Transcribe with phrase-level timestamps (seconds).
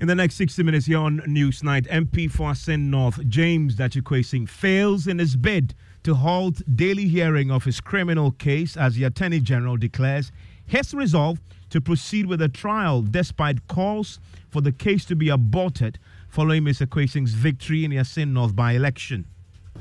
[0.00, 4.48] In the next 60 minutes here on Newsnight, MP for Assin North, James Gyakye Quayson,
[4.48, 9.40] fails in his bid to halt daily hearing of his criminal case as the Attorney
[9.40, 10.32] General declares
[10.64, 15.98] his resolve to proceed with the trial despite calls for the case to be aborted
[16.28, 16.86] following Mr.
[16.86, 19.26] Quayson's victory in the Assin North by election.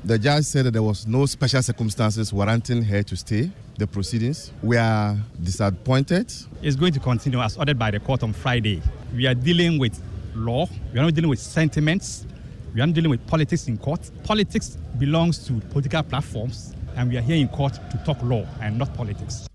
[0.06, 4.54] The judge said that there was no special circumstances warranting her to stay the proceedings.
[4.64, 6.34] We are disappointed.
[6.62, 8.82] It's going to continue as ordered by the court on Friday.
[9.14, 10.02] We are dealing with
[10.36, 10.68] law.
[10.94, 12.26] We are not dealing with sentiments.
[12.74, 14.10] We are not dealing with politics in court.
[14.24, 18.78] Politics belongs to political platforms, and we are here in court to talk law and
[18.78, 19.48] not politics.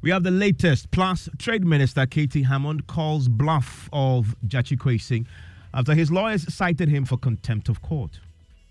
[0.00, 0.92] We have the latest.
[0.92, 2.44] Plus, Trade Minister K.T.
[2.44, 5.26] Hammond calls bluff of Gyakye Quayson
[5.74, 8.20] after his lawyers cited him for contempt of court.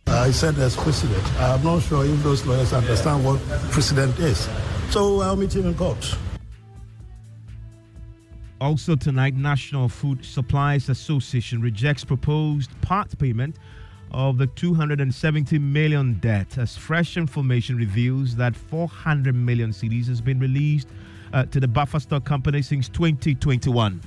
[0.07, 1.23] I said there's precedent.
[1.39, 3.39] I'm not sure if those lawyers understand what
[3.71, 4.47] precedent is.
[4.89, 6.17] So I'll meet him in court.
[8.59, 13.57] Also tonight, National Food Supplies Association rejects proposed part payment
[14.11, 20.39] of the 270 million debt as fresh information reveals that 400 million cedis has been
[20.39, 20.87] released
[21.33, 23.99] uh, to the buffer stock company since 2021.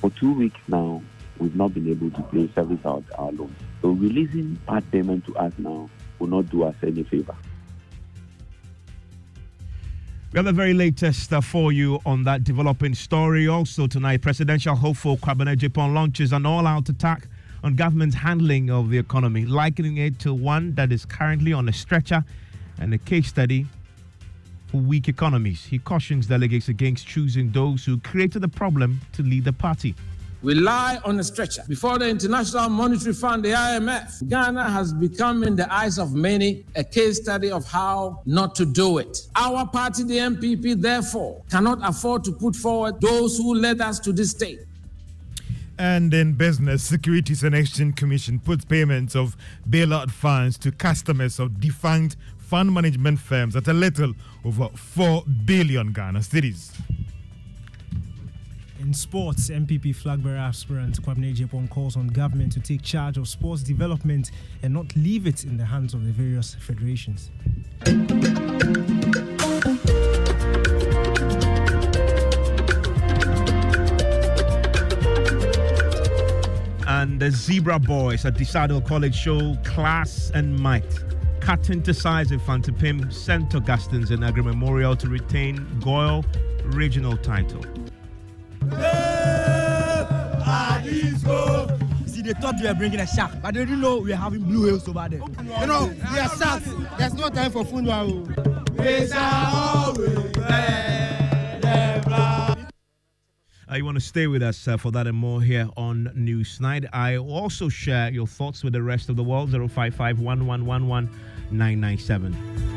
[0.00, 1.02] For two weeks now,
[1.38, 3.56] we've not been able to pay service out our loans.
[3.82, 5.88] So releasing part payment to us now
[6.18, 7.36] will not do us any favor.
[10.32, 13.48] We have the very latest uh, for you on that developing story.
[13.48, 17.28] Also tonight, presidential hopeful Kwabena Agyapong launches an all-out attack
[17.64, 21.72] on government's handling of the economy, likening it to one that is currently on a
[21.72, 22.24] stretcher
[22.78, 23.66] and a case study
[24.66, 25.64] for weak economies.
[25.64, 29.94] He cautions delegates against choosing those who created the problem to lead the party.
[30.46, 31.64] We lie on a stretcher.
[31.66, 36.64] Before the International Monetary Fund, the IMF, Ghana has become, in the eyes of many,
[36.76, 39.22] a case study of how not to do it.
[39.34, 44.12] Our party, the NPP, therefore, cannot afford to put forward those who led us to
[44.12, 44.60] this state.
[45.80, 49.36] And in business, Securities and Exchange Commission puts payments of
[49.68, 54.12] bailout funds to customers of defunct fund management firms at a little
[54.44, 56.70] over 4 billion Ghana cedis.
[58.78, 63.26] In sports, NPP flag bearer aspirant Kwabena Agyapong calls on government to take charge of
[63.26, 64.30] sports development
[64.62, 67.30] and not leave it in the hands of the various federations.
[76.86, 80.84] And the Zebra Boys at Adisadel College show class and might.
[81.40, 83.54] Cutting to size in Mfantsipim, St.
[83.54, 86.24] Augustine's and Aggrey Memorial to retain Goyle
[86.64, 87.64] regional title.
[92.26, 94.66] They thought we were bringing a shark, but they didn't know we were having blue
[94.66, 95.20] whales over there.
[95.60, 96.68] You know, we are sharks.
[96.98, 98.22] There's no time for funeral.
[98.78, 100.36] We shall always
[103.68, 106.86] Uh, you want to stay with us uh, for that and more here on Newsnight.
[106.92, 111.10] I also share your thoughts with the rest of the world 055 1111
[111.50, 112.75] 997.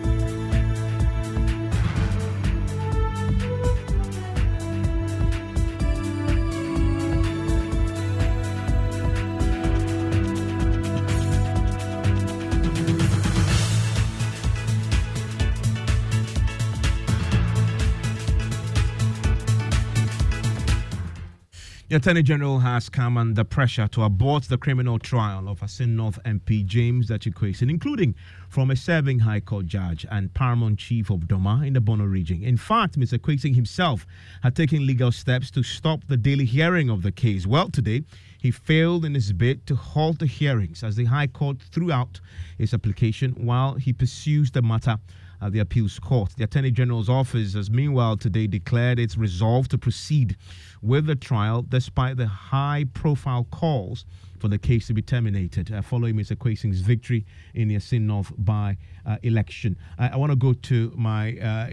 [21.89, 26.19] The Attorney General has come under pressure to abort the criminal trial of Assin North
[26.23, 28.13] MP James Gyakye-Quayson, including
[28.47, 32.43] from a serving High Court judge and Paramount Chief of Dormaa in the Bono region.
[32.43, 33.17] In fact, Mr.
[33.17, 34.05] Quayson himself
[34.43, 37.47] had taken legal steps to stop the daily hearing of the case.
[37.47, 38.03] Well, today,
[38.39, 42.21] he failed in his bid to halt the hearings as the High Court threw out
[42.59, 44.99] his application while he pursues the matter
[45.41, 46.33] at the appeals court.
[46.37, 50.35] The Attorney General's office has meanwhile today declared its resolve to proceed
[50.81, 54.05] with the trial despite the high profile calls
[54.39, 56.35] for the case to be terminated uh, following Mr.
[56.35, 59.77] Quayson's victory in the Assin by uh, election.
[59.97, 61.69] I, I want to go to my uh,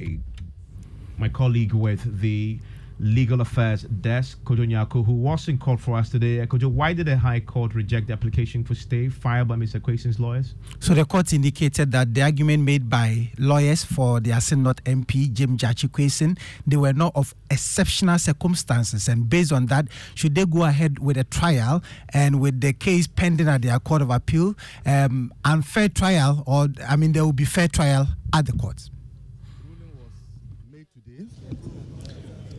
[1.18, 2.58] my colleague with the
[2.98, 6.40] Legal Affairs Desk, Kojo Nyarko, who was in court for us today.
[6.40, 9.80] Uh, Kojo, why did the High Court reject the application for stay filed by Mr.
[9.80, 10.54] Quayson's lawyers?
[10.80, 15.32] So the court indicated that the argument made by lawyers for the Assin North MP,
[15.32, 19.08] Jim Gyakye-Quayson, they were not of exceptional circumstances.
[19.08, 23.06] And based on that, should they go ahead with a trial and with the case
[23.06, 24.54] pending at their Court of Appeal,
[24.86, 28.90] um, unfair trial, or I mean, there will be fair trial at the courts?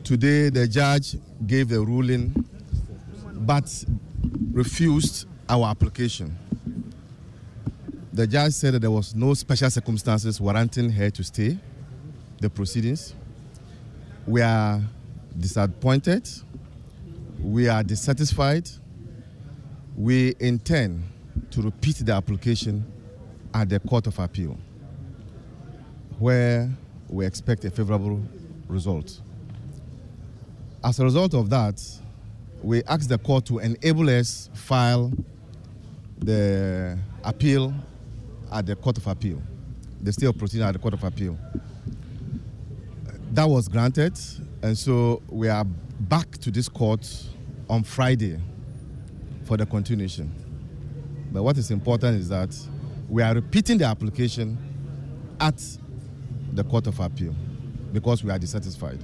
[0.07, 2.33] Today, the judge gave the ruling
[3.41, 3.83] but
[4.53, 6.33] refused our application.
[8.13, 11.57] The judge said that there was no special circumstances warranting her to stay
[12.39, 13.15] the proceedings.
[14.25, 14.79] We are
[15.37, 16.29] disappointed.
[17.41, 18.69] We are dissatisfied.
[19.97, 21.03] We intend
[21.51, 22.89] to repeat the application
[23.53, 24.57] at the Court of Appeal,
[26.17, 26.69] where
[27.09, 28.21] we expect a favorable
[28.69, 29.19] result.
[30.83, 31.81] As a result of that,
[32.61, 35.11] we asked the court to enable us file
[36.19, 37.73] the appeal
[38.51, 39.41] at the Court of Appeal,
[40.01, 41.37] the stay of proceeding at the Court of Appeal.
[43.31, 44.17] That was granted,
[44.61, 47.07] and so we are back to this court
[47.69, 48.39] on Friday
[49.45, 50.33] for the continuation.
[51.31, 52.55] But what is important is that
[53.09, 54.57] we are repeating the application
[55.39, 55.61] at
[56.53, 57.35] the Court of Appeal
[57.91, 58.99] because we are dissatisfied.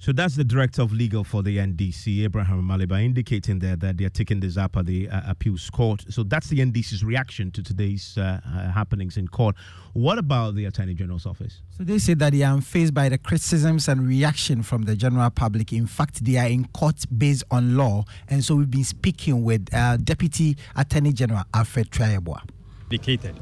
[0.00, 4.08] So that's the director of legal for the NDC, Abraham Maliba, indicating there that they're
[4.08, 6.04] taking this up at the uh, appeals court.
[6.08, 9.56] So that's the NDC's reaction to today's uh, uh, happenings in court.
[9.94, 11.62] What about the Attorney General's office?
[11.76, 15.30] So they say that they are faced by the criticisms and reaction from the general
[15.30, 15.72] public.
[15.72, 18.04] In fact, they are in court based on law.
[18.28, 22.42] And so we've been speaking with uh, Deputy Attorney General Alfred Tuah-Yeboah.
[22.84, 23.34] Indicated.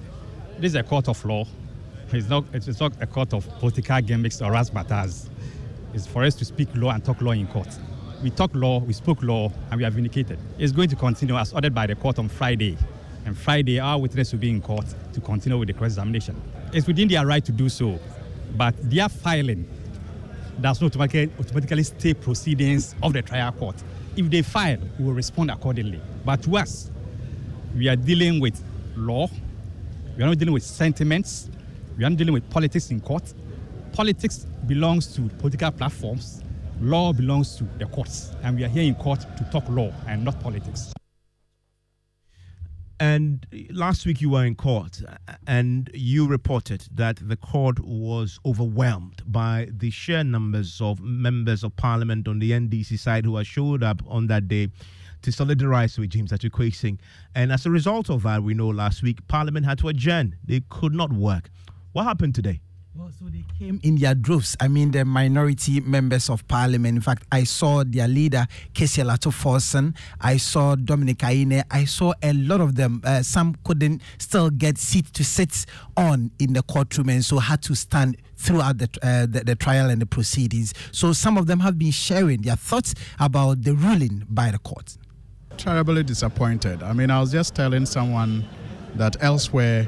[0.58, 1.44] This is a court of law.
[2.12, 5.28] It's not, it's not a court of political gimmicks or razzmatazz
[5.96, 7.68] is for us to speak law and talk law in court.
[8.22, 10.38] We talk law, we spoke law, and we are vindicated.
[10.58, 12.76] It's going to continue as ordered by the court on Friday.
[13.24, 16.40] And Friday, our witness will be in court to continue with the cross examination.
[16.72, 17.98] It's within their right to do so,
[18.56, 19.68] but their filing
[20.60, 23.76] does not automatically, automatically stay proceedings of the trial court.
[24.16, 26.00] If they file, we will respond accordingly.
[26.24, 26.90] But to us,
[27.74, 28.62] we are dealing with
[28.96, 29.28] law,
[30.16, 31.50] we are not dealing with sentiments,
[31.98, 33.34] we are not dealing with politics in court,
[33.96, 36.42] politics belongs to political platforms,
[36.82, 40.22] law belongs to the courts, and we are here in court to talk law and
[40.22, 40.92] not politics.
[43.00, 45.02] And last week you were in court
[45.46, 51.74] and you reported that the court was overwhelmed by the sheer numbers of members of
[51.76, 54.68] parliament on the NDC side who had showed up on that day
[55.22, 56.98] to solidarize with James Gyakye-Quayson.
[57.34, 60.36] And as a result of that, we know last week parliament had to adjourn.
[60.44, 61.48] They could not work.
[61.92, 62.60] What happened today?
[62.98, 64.56] Well, so they came in their droves.
[64.58, 66.96] I mean, the minority members of parliament.
[66.96, 69.94] In fact, I saw their leader, Cassiel Ato Forson.
[70.18, 71.62] I saw Dominic Ayine.
[71.70, 73.02] I saw a lot of them.
[73.04, 77.60] Uh, some couldn't still get seat to sit on in the courtroom and so had
[77.64, 80.72] to stand throughout the, uh, the, the trial and the proceedings.
[80.90, 84.96] So some of them have been sharing their thoughts about the ruling by the court.
[85.58, 86.82] Terribly disappointed.
[86.82, 88.48] I mean, I was just telling someone
[88.94, 89.86] that elsewhere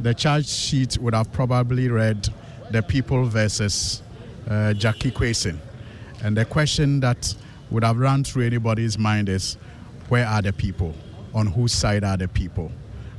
[0.00, 2.28] the charge sheet would have probably read
[2.70, 4.02] the people versus
[4.48, 5.58] uh, Gyakye-Quayson.
[6.22, 7.34] And the question that
[7.70, 9.56] would have run through anybody's mind is
[10.08, 10.94] where are the people?
[11.34, 12.70] On whose side are the people?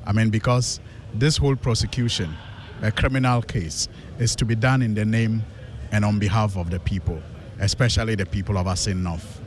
[0.05, 0.79] I mean, because
[1.13, 2.35] this whole prosecution,
[2.81, 3.87] a criminal case,
[4.19, 5.43] is to be done in the name
[5.91, 7.21] and on behalf of the people,
[7.59, 9.41] especially the people of Assin North.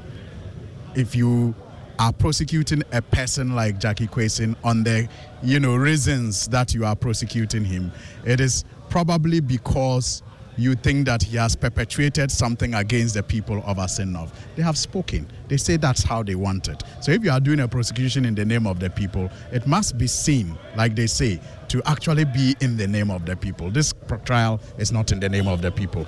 [0.94, 1.54] If you
[1.98, 5.08] are prosecuting a person like Gyakye-Quayson on the
[5.42, 7.92] you know reasons that you are prosecuting him,
[8.24, 10.22] it is probably because
[10.56, 14.32] you think that he has perpetrated something against the people of Assin North.
[14.54, 15.26] They have spoken.
[15.48, 16.80] They say that's how they want it.
[17.00, 19.98] So if you are doing a prosecution in the name of the people, it must
[19.98, 23.68] be seen, like they say, to actually be in the name of the people.
[23.68, 23.92] This
[24.24, 26.06] trial is not in the name of the people.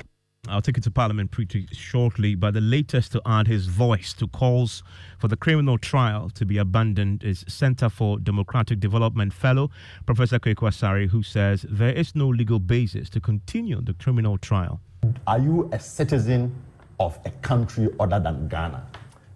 [0.49, 4.29] I'll take it to Parliament pretty shortly, but the latest to add his voice to
[4.29, 4.83] calls
[5.19, 9.71] for the criminal trial to be abandoned is Center for Democratic Development Fellow
[10.05, 14.81] Professor Kwaku Asare, who says there is no legal basis to continue the criminal trial.
[15.27, 16.55] Are you a citizen
[17.01, 18.87] of a country other than Ghana?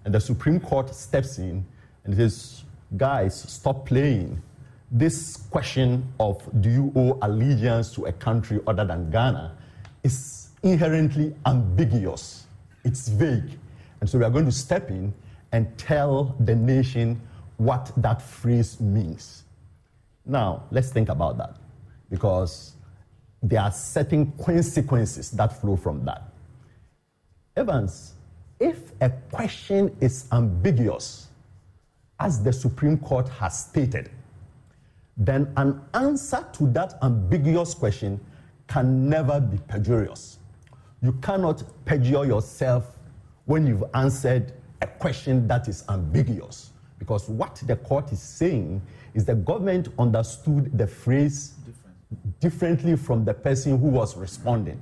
[0.05, 1.65] And the Supreme Court steps in
[2.05, 2.65] and says,
[2.97, 4.41] guys, stop playing.
[4.91, 9.57] This question of do you owe allegiance to a country other than Ghana
[10.03, 12.47] is inherently ambiguous,
[12.85, 13.59] it's vague.
[14.01, 15.13] And so we are going to step in
[15.53, 17.21] and tell the nation
[17.57, 19.45] what that phrase means.
[20.25, 21.57] Now, let's think about that
[22.11, 22.73] because
[23.43, 26.23] there are certain consequences that flow from that.
[27.57, 28.15] Evans,
[28.59, 31.29] if a question is ambiguous,
[32.19, 34.11] as the Supreme Court has stated,
[35.17, 38.21] then an answer to that ambiguous question
[38.69, 40.39] can never be perjurious.
[41.03, 42.99] You cannot perjure yourself
[43.47, 44.53] when you've answered
[44.83, 46.71] a question that is ambiguous.
[46.99, 48.83] Because what the court is saying
[49.15, 52.41] is the government understood the phrase Different.
[52.41, 54.79] differently from the person who was responding.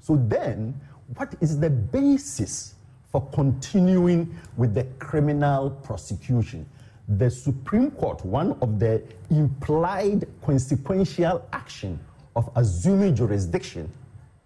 [0.00, 0.78] So then,
[1.16, 2.74] what is the basis
[3.10, 6.66] for continuing with the criminal prosecution?
[7.08, 11.98] The Supreme Court, one of the implied consequential action
[12.36, 13.90] of assuming jurisdiction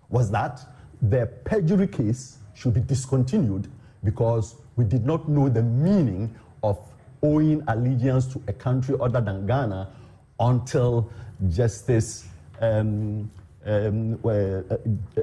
[0.09, 0.65] was that
[1.03, 3.69] the perjury case should be discontinued
[4.05, 6.79] because we did not know the meaning of
[7.23, 9.91] owing allegiance to a country other than Ghana
[10.39, 11.11] until
[11.49, 12.27] Justice.
[12.61, 13.31] Um,
[13.67, 14.63] um, uh,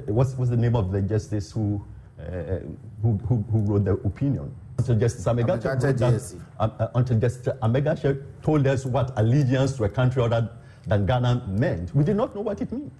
[0.06, 1.82] what's, what's the name of the justice who,
[2.20, 2.58] uh,
[3.00, 4.54] who, who, who, wrote the opinion?
[4.78, 10.50] Until Justice Amegatcher, uh, uh, until Justice told us what allegiance to a country other
[10.86, 12.92] than Ghana meant, we did not know what it means.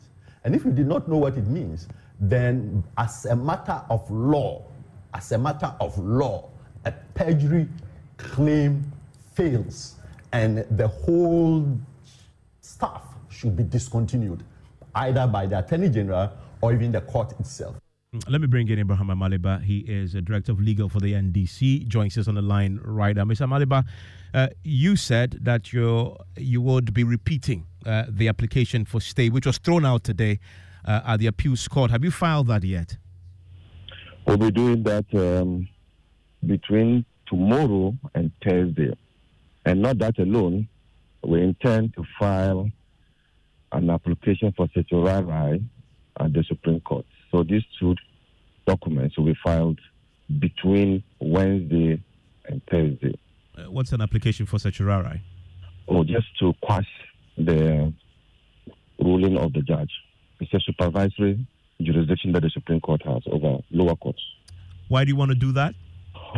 [0.44, 1.88] And if we did not know what it means,
[2.30, 4.62] then as a matter of law,
[5.12, 6.48] as a matter of law,
[6.84, 7.68] a perjury
[8.16, 8.84] claim
[9.34, 9.96] fails
[10.32, 11.66] and the whole
[12.60, 14.42] stuff should be discontinued,
[14.94, 17.76] either by the Attorney General or even the court itself.
[18.28, 19.62] Let me bring in Abraham Amaliba.
[19.62, 21.88] He is a director of legal for the NDC.
[21.88, 23.24] Joins us on the line right now.
[23.24, 23.46] Mr.
[23.48, 23.84] Amaliba,
[24.32, 29.46] uh, you said that you you would be repeating uh, the application for stay, which
[29.46, 30.38] was thrown out today
[30.84, 31.90] uh, at the appeals court.
[31.90, 32.96] Have you filed that yet?
[34.26, 35.68] We'll be doing that um,
[36.46, 38.96] between tomorrow and Thursday.
[39.66, 40.68] And not that alone,
[41.26, 42.70] we intend to file
[43.72, 45.64] an application for certiorari
[46.20, 47.06] at the Supreme Court.
[47.30, 47.94] So these two
[48.66, 49.80] documents will be filed
[50.38, 52.02] between Wednesday
[52.46, 53.14] and Thursday.
[53.56, 55.22] Uh, what's an application for certiorari?
[55.88, 56.88] Oh, just to quash
[57.36, 57.92] the
[58.98, 59.90] ruling of the judge.
[60.44, 61.46] It's a supervisory
[61.80, 64.20] jurisdiction that the Supreme Court has over lower courts.
[64.88, 65.74] Why do you want to do that?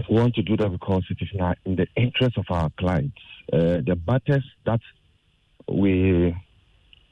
[0.08, 1.28] We want to do that because it is
[1.64, 3.18] in the interest of our clients.
[3.52, 4.78] Uh, the matters that
[5.68, 6.36] we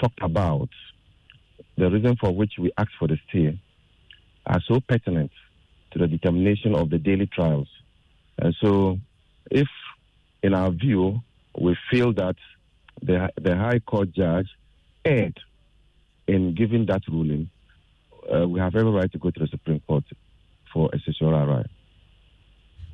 [0.00, 0.68] talked about,
[1.76, 3.58] the reason for which we asked for the stay,
[4.46, 5.32] are so pertinent
[5.92, 7.68] to the determination of the daily trials.
[8.38, 8.98] And so,
[9.50, 9.68] if
[10.44, 11.20] in our view
[11.60, 12.36] we feel that
[13.02, 14.48] the, the High Court judge
[15.04, 15.40] erred
[16.26, 17.50] in giving that ruling,
[18.34, 20.04] uh, we have every right to go to the Supreme Court
[20.72, 21.66] for a certiorari.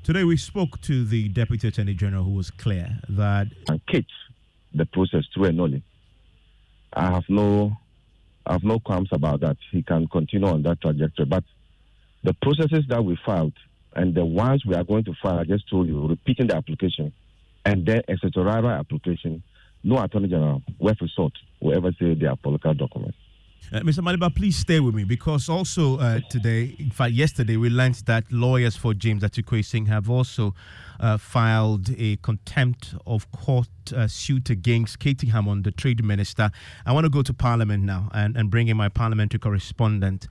[0.03, 3.49] Today we spoke to the Deputy Attorney General who was clear that...
[3.69, 4.11] And catch
[4.75, 5.83] the process through a nolly.
[6.93, 7.77] I have no
[8.47, 9.59] I have no qualms about that.
[9.71, 11.27] He can continue on that trajectory.
[11.27, 11.45] But
[12.25, 13.53] the processes that we filed
[13.95, 17.13] and the ones we are going to file, I just told you, repeating the application
[17.65, 19.43] and then a certiorari application
[19.83, 20.63] no attorney general
[21.01, 23.17] resort will ever say they are political documents.
[23.73, 24.01] Uh, Mr.
[24.01, 28.25] Maliba, please stay with me because also uh, today, in fact, yesterday, we learned that
[28.33, 30.55] lawyers for James Gyakye Quayson have also
[30.99, 35.29] uh, filed a contempt of court uh, suit against K.T.
[35.29, 36.51] Hammond, the trade minister.
[36.85, 40.27] I want to go to Parliament now and, and bring in my parliamentary correspondent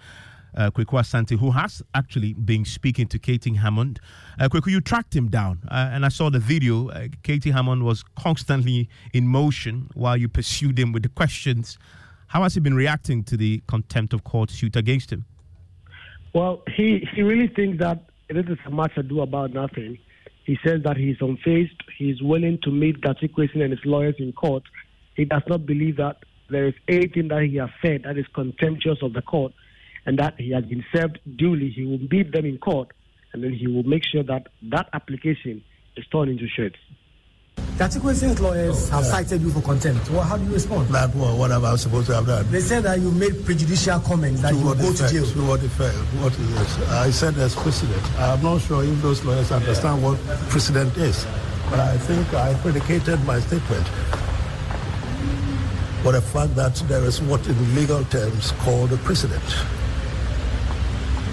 [0.56, 3.56] uh, Kwaku Asante, who has actually been speaking to K.T.
[3.56, 4.00] Hammond.
[4.39, 6.89] Uh, Kwaku, you tracked him down, uh, and I saw the video.
[6.89, 7.51] Uh, K.T.
[7.51, 11.77] Hammond was constantly in motion while you pursued him with the questions.
[12.27, 15.25] How has he been reacting to the contempt of court suit against him?
[16.34, 19.98] Well, he, he really thinks that it is a much ado about nothing.
[20.46, 21.77] He says that he's unfazed.
[21.98, 24.63] He's willing to meet Gyakye Quayson and his lawyers in court.
[25.15, 26.18] He does not believe that
[26.50, 29.53] there is anything that he has said that is contemptuous of the court
[30.10, 32.88] and that he has been served duly, he will beat them in court,
[33.32, 35.63] and then he will make sure that that application
[35.96, 36.78] is torn into shreds.
[37.78, 40.10] Gyakye Quayson's lawyers have cited you for contempt.
[40.10, 40.88] Well, how do you respond?
[40.89, 42.50] That what, what am I supposed to have done?
[42.50, 45.28] They said that you made prejudicial comments that To you what will go to jail.
[45.28, 45.96] To what effect?
[46.24, 46.89] What is this?
[46.89, 48.20] I said as precedent.
[48.20, 50.18] I'm not sure if those lawyers understand what
[50.50, 51.28] precedent is,
[51.70, 53.88] but I think I predicated my statement
[56.01, 59.44] for the fact that there is what in legal terms called a precedent.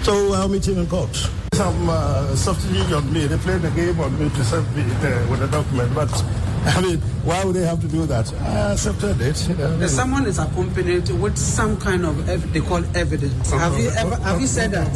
[0.07, 1.13] So I'll meet him in court.
[1.53, 3.27] Some uh, substitute on me.
[3.27, 6.09] They played the game on me to send me uh, with a document, but
[6.65, 8.31] I mean, why would they have to do that?
[8.41, 9.49] I accepted it.
[9.49, 9.75] you know.
[9.77, 13.51] The someone is accompanied with some kind of ev- they call evidence.
[13.51, 14.87] Have you ever have you said that?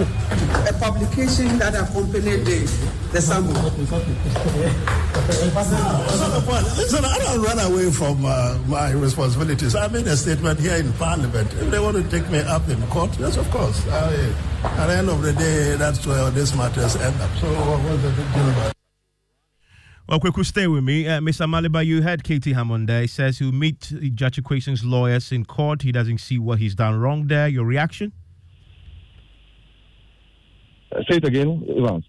[0.00, 2.58] A publication that accompanied the
[3.12, 3.54] the summons.
[3.54, 4.06] That's not
[6.34, 6.64] the point.
[6.76, 9.74] Listen, I don't run away from uh, my responsibilities.
[9.74, 11.52] I made a statement here in Parliament.
[11.54, 13.86] If they want to take me up in court, yes, of course.
[13.88, 17.30] I, at the end of the day, that's where these matters end up.
[17.38, 18.74] So what's the big deal about it?
[20.08, 21.06] Well, quick, stay with me.
[21.06, 21.46] Uh, Mr.
[21.46, 22.54] Maliba, you heard K.T.
[22.54, 23.02] Hammond there.
[23.02, 25.82] He says he'll meet Gyakye Quayson's lawyers in court.
[25.82, 27.46] He doesn't see what he's done wrong there.
[27.48, 28.12] Your reaction?
[31.08, 32.04] Say it again, Evans.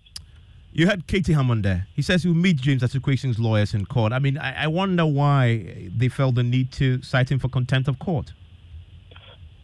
[0.71, 1.33] You had K.T.
[1.33, 1.87] Hammond there.
[1.95, 4.13] He says he'll meet James Equation's lawyers in court.
[4.13, 7.87] I mean, I, I wonder why they felt the need to cite him for contempt
[7.89, 8.33] of court.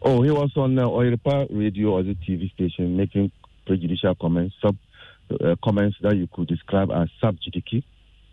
[0.02, 3.30] Oh, he was on uh, Oyerepa radio or the TV station making
[3.66, 4.76] prejudicial comments, sub
[5.30, 7.36] uh, comments that you could describe as sub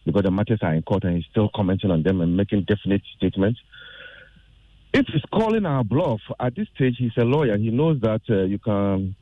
[0.05, 3.01] because the matters are in court and he's still commenting on them and making definite
[3.17, 3.59] statements.
[4.93, 7.57] If he's calling our bluff at this stage, he's a lawyer.
[7.57, 9.15] He knows that uh, you can,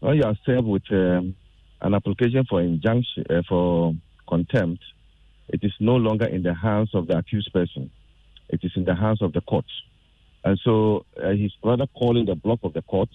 [0.00, 1.34] when you are served with um,
[1.80, 3.94] an application for injunction uh, for
[4.28, 4.82] contempt,
[5.48, 7.90] it is no longer in the hands of the accused person.
[8.48, 9.66] It is in the hands of the court.
[10.44, 13.10] And so uh, he's rather calling the block of the court.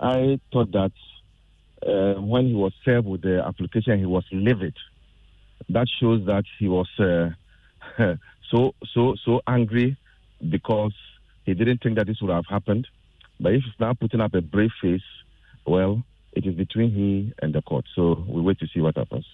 [0.00, 0.92] I thought that
[1.86, 4.74] uh, when he was served with the application, he was livid.
[5.68, 7.30] That shows that he was uh,
[8.50, 9.96] so so so angry
[10.50, 10.94] because
[11.44, 12.88] he didn't think that this would have happened.
[13.38, 15.02] But if he's now putting up a brave face,
[15.66, 17.84] well, it is between he and the court.
[17.94, 19.26] So we wait to see what happens.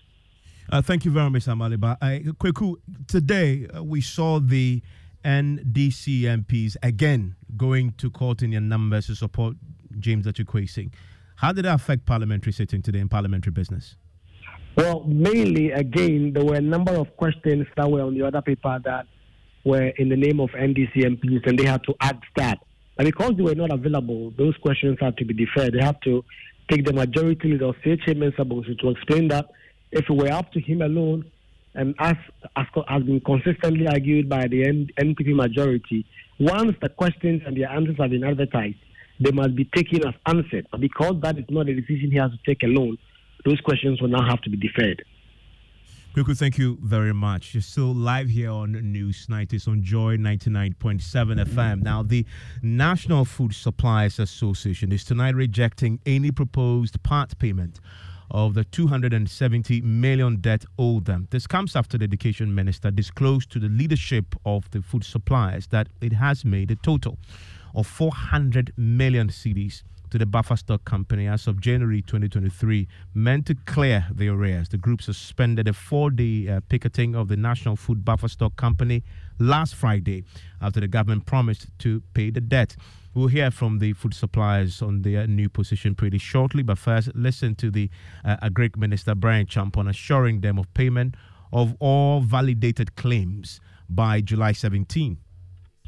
[0.71, 1.97] Uh, thank you very much, Amaliba.
[2.01, 4.83] Uh, Kweku, today uh, we saw the
[5.25, 9.57] NDC MPs again going to court in their numbers to support
[9.99, 10.93] James Gyakye Quayson.
[11.37, 13.97] How did that affect parliamentary sitting today in parliamentary business?
[14.77, 18.79] Well, mainly, again, there were a number of questions that were on the other paper
[18.85, 19.07] that
[19.65, 22.59] were in the name of NDC MPs, and they had to add that.
[22.99, 25.75] And because they were not available, those questions had to be deferred.
[25.75, 26.25] They have to
[26.69, 29.47] take the majority leader, Kyei-Mensah-Bonsu, to explain that
[29.93, 31.31] if it were up to him alone,
[31.75, 32.17] and as,
[32.57, 34.65] as has been consistently argued by the
[34.99, 36.05] NPP majority,
[36.41, 38.77] once the questions and the answers have been advertised,
[39.21, 40.67] they must be taken as answered.
[40.71, 42.99] But because that is not a decision he has to take alone,
[43.45, 45.05] those questions will now have to be deferred.
[46.15, 47.55] Kweku, thank you very much.
[47.55, 49.53] You're still live here on News Night.
[49.53, 51.01] It's on Joy 99.7
[51.45, 51.83] FM.
[51.83, 52.25] Now, the
[52.63, 57.79] National Food Suppliers Association is tonight rejecting any proposed part payment
[58.31, 61.29] of the 270 million debt owed them.
[61.31, 65.89] This comes after the education minister disclosed to the leadership of the food suppliers that
[66.01, 67.19] it has made a total
[67.75, 73.55] of 400 million cedis to the buffer stock company as of January 2023, meant to
[73.67, 74.69] clear the arrears.
[74.69, 79.05] The group suspended a four day uh, picketing of the National Food Buffer Stock Company
[79.39, 80.25] last Friday
[80.61, 82.77] after the government promised to pay the debt.
[83.15, 87.55] We'll hear from the food suppliers on their new position pretty shortly, but first, listen
[87.57, 87.91] to the
[88.25, 91.15] uh, Agric Minister Brian Acheampong assuring them of payment
[91.53, 95.19] of all validated claims by July 17.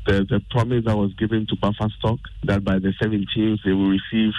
[0.07, 3.91] The, the promise that was given to buffer stock that by the 17th they will
[3.91, 4.33] receive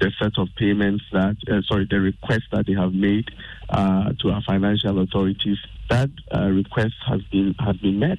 [0.00, 3.30] the set of payments that, uh, sorry, the request that they have made
[3.68, 5.58] uh, to our financial authorities.
[5.88, 8.18] That uh, request has been has been met,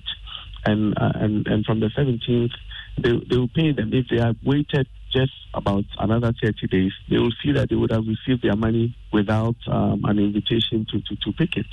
[0.65, 2.51] and uh, and and from the 17th
[2.97, 3.93] they they will pay them.
[3.93, 7.91] If they have waited just about another 30 days, they will see that they would
[7.91, 11.65] have received their money without um, an invitation to, to, to pick it.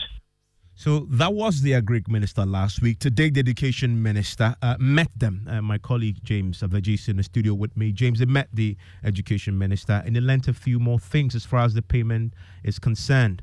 [0.83, 2.99] So that was the Agric minister last week.
[2.99, 5.47] Today, the education minister uh, met them.
[5.49, 7.93] Uh, my colleague James Avagis in the studio with me.
[7.93, 11.61] James, they met the education minister and they learned a few more things as far
[11.61, 13.43] as the payment is concerned.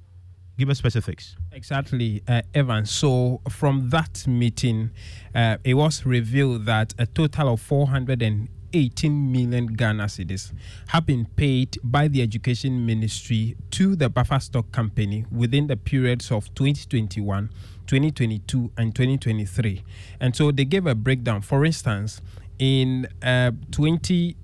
[0.58, 1.38] Give us specifics.
[1.54, 2.86] Exactly, uh, Evan.
[2.86, 4.90] So from that meeting,
[5.34, 7.62] uh, it was revealed that a total of
[8.72, 10.52] 418 million Ghana cedis
[10.90, 16.32] have been paid by the Education Ministry to the Buffer Stock Company within the periods
[16.32, 17.50] of 2021,
[17.88, 19.84] 2022, and 2023.
[20.20, 21.42] And so they gave a breakdown.
[21.42, 22.22] For instance,
[22.60, 24.36] in uh, 20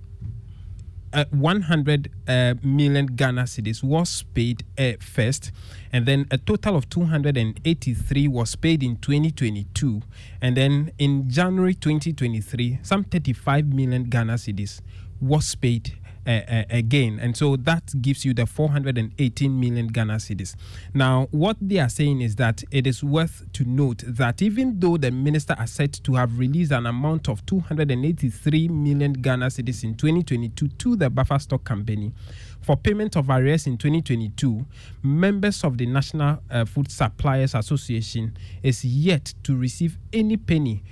[1.16, 5.52] uh, 100 uh, million Ghana cedis was paid uh, first,
[5.92, 10.02] and then a total of 283 was paid in 2022,
[10.42, 14.82] and then in January 2023, some 35 million Ghana cedis
[15.22, 17.20] was paid uh, again.
[17.22, 20.56] And so that gives you the 418 million Ghana cedis.
[20.94, 24.98] Now, what they are saying is that it is worth to note that even though
[24.98, 29.96] the minister is said to have released an amount of 283 million Ghana cedis in
[29.96, 32.14] 2022 to the buffer stock company,
[32.62, 34.66] for payment of arrears in 2022,
[35.04, 40.84] members of the National uh, Food Suppliers Association is yet to receive any penny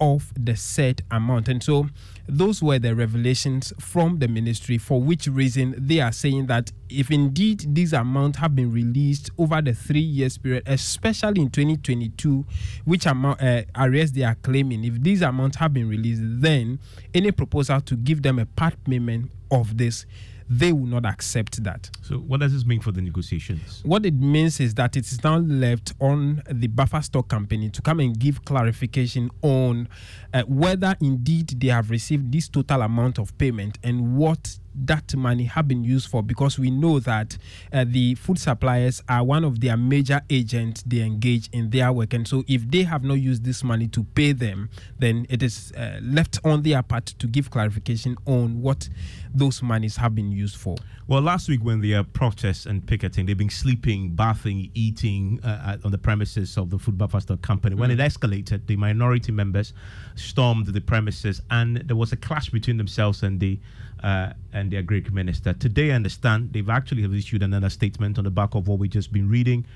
[0.00, 1.48] of the said amount.
[1.48, 1.86] And so
[2.26, 7.10] those were the revelations from the ministry, for which reason they are saying that if
[7.10, 12.44] indeed these amounts have been released over the three years period, especially in 2022,
[12.84, 13.62] which amount uh,
[14.12, 16.78] they are claiming, if these amounts have been released, then
[17.14, 20.06] any proposal to give them a part payment of this
[20.52, 21.88] they will not accept that.
[22.02, 23.82] So, what does this mean for the negotiations?
[23.84, 27.80] What it means is that it is now left on the buffer stock company to
[27.80, 29.88] come and give clarification on
[30.34, 35.44] uh, whether indeed they have received this total amount of payment and what that money
[35.44, 37.36] have been used for because we know that
[37.72, 42.14] uh, the food suppliers are one of their major agents they engage in their work.
[42.14, 45.72] And so if they have not used this money to pay them then it is
[45.72, 48.88] uh, left on their part to give clarification on what
[49.34, 50.76] those monies have been used for.
[51.06, 55.76] Well last week when they uh, protests and picketing they've been sleeping bathing eating uh,
[55.84, 57.74] on the premises of the food stock company.
[57.74, 57.94] When mm.
[57.94, 59.72] it escalated the minority members
[60.14, 63.58] stormed the premises and there was a clash between themselves and the
[64.02, 65.52] uh, and their Greek minister.
[65.52, 68.90] Today, I understand they've actually have issued another statement on the back of what we've
[68.90, 69.66] just been reading.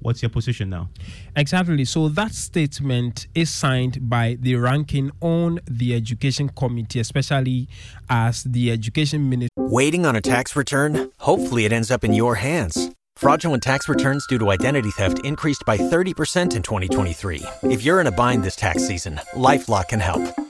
[0.00, 0.88] What's your position now?
[1.36, 1.84] Exactly.
[1.84, 7.68] So that statement is signed by the ranking on the education committee, especially
[8.08, 9.50] as the education minister.
[9.56, 11.10] Waiting on a tax return?
[11.18, 12.90] Hopefully, it ends up in your hands.
[13.16, 17.42] Fraudulent tax returns due to identity theft increased by 30% in 2023.
[17.64, 20.49] If you're in a bind this tax season, LifeLock can help.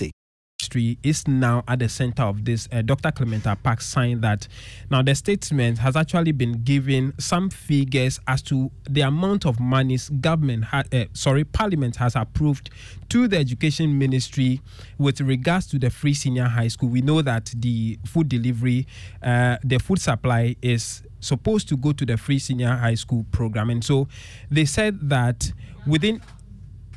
[1.03, 2.67] is now at the center of this.
[2.71, 3.11] Uh, Dr.
[3.11, 4.47] Clement Apaak signed that.
[4.89, 10.09] Now, the statement has actually been given some figures as to the amount of monies
[10.09, 12.69] government, ha- uh, sorry, Parliament has approved
[13.09, 14.61] to the Education Ministry
[14.97, 16.89] with regards to the free senior high school.
[16.89, 18.87] We know that the food delivery,
[19.23, 23.69] uh, the food supply is supposed to go to the free senior high school program,
[23.69, 24.07] and so
[24.49, 25.51] they said that
[25.85, 26.21] within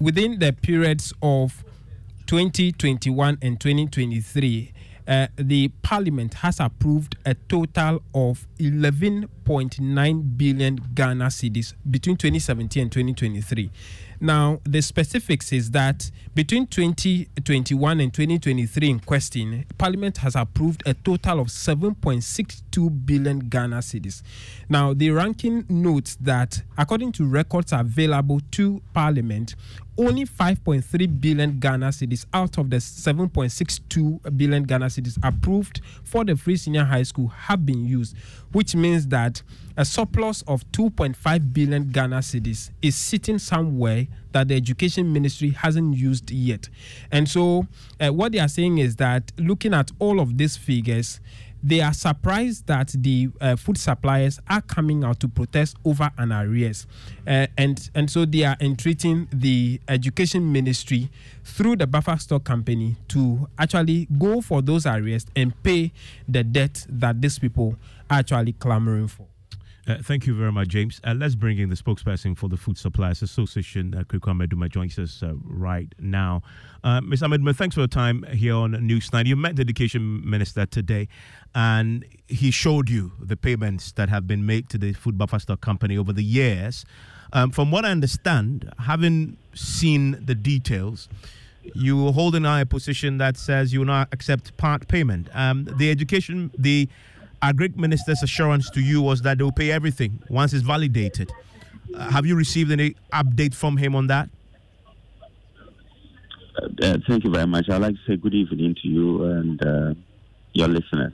[0.00, 1.63] within the periods of
[2.26, 4.72] 2021 and 2023,
[5.06, 8.46] uh, the parliament has approved a total of
[9.44, 13.70] 11.9 billion Ghana cedis between 2017 and 2023.
[14.20, 20.94] Now, the specifics is that between 2021 and 2023 in question, Parliament has approved a
[20.94, 24.22] total of 7.62 billion Ghana cedis.
[24.68, 29.56] Now, the ranking notes that according to records available to Parliament,
[29.96, 36.36] only 5.3 billion Ghana cedis out of the 7.62 billion Ghana cedis approved for the
[36.36, 38.16] free senior high school have been used,
[38.54, 39.42] which means that
[39.76, 45.96] a surplus of 2.5 billion Ghana cedis is sitting somewhere that the education ministry hasn't
[45.96, 46.68] used yet.
[47.10, 47.66] And so,
[48.00, 51.20] uh, what they are saying is that looking at all of these figures,
[51.66, 56.30] they are surprised that the uh, food suppliers are coming out to protest over an
[56.30, 56.86] arrears,
[57.26, 61.08] uh, and and so they are entreating the education ministry
[61.42, 65.90] through the buffer stock company to actually go for those arrears and pay
[66.28, 67.76] the debt that these people
[68.10, 69.26] actually clamoring for.
[69.86, 70.98] Uh, thank you very much, James.
[71.04, 74.98] Uh, let's bring in the spokesperson for the Food Suppliers Association, uh, Kweku Ameduma, joins
[74.98, 76.40] us uh, right now.
[76.82, 77.20] Uh, Ms.
[77.20, 79.26] Ameduma, thanks for your time here on News 9.
[79.26, 81.06] You met the Education Minister today,
[81.54, 85.60] and he showed you the payments that have been made to the Food Buffer Stock
[85.60, 86.86] Company over the years.
[87.34, 91.10] Um, from what I understand, having seen the details,
[91.74, 95.28] you hold in a position that says you will not accept part payment.
[95.34, 96.88] Um, the education, the
[97.44, 101.30] agric minister's assurance to you was that they will pay everything once it's validated.
[101.94, 104.28] Uh, have you received any update from him on that?
[106.82, 107.68] Uh, thank you very much.
[107.68, 109.94] I'd like to say good evening to you and uh,
[110.52, 111.12] your listeners.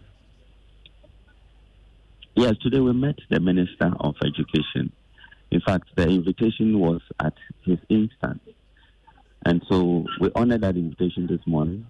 [2.37, 4.93] Yes, today we met the Minister of Education.
[5.51, 8.41] In fact, the invitation was at his instance.
[9.45, 11.87] And so we honored that invitation this morning.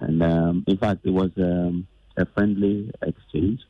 [0.00, 1.86] And um, in fact, it was um,
[2.16, 3.60] a friendly exchange.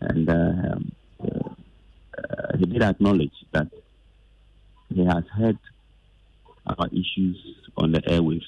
[0.00, 3.68] And uh, um, uh, he did acknowledge that
[4.94, 5.58] he has heard
[6.92, 7.36] issues
[7.76, 8.42] on the airwaves.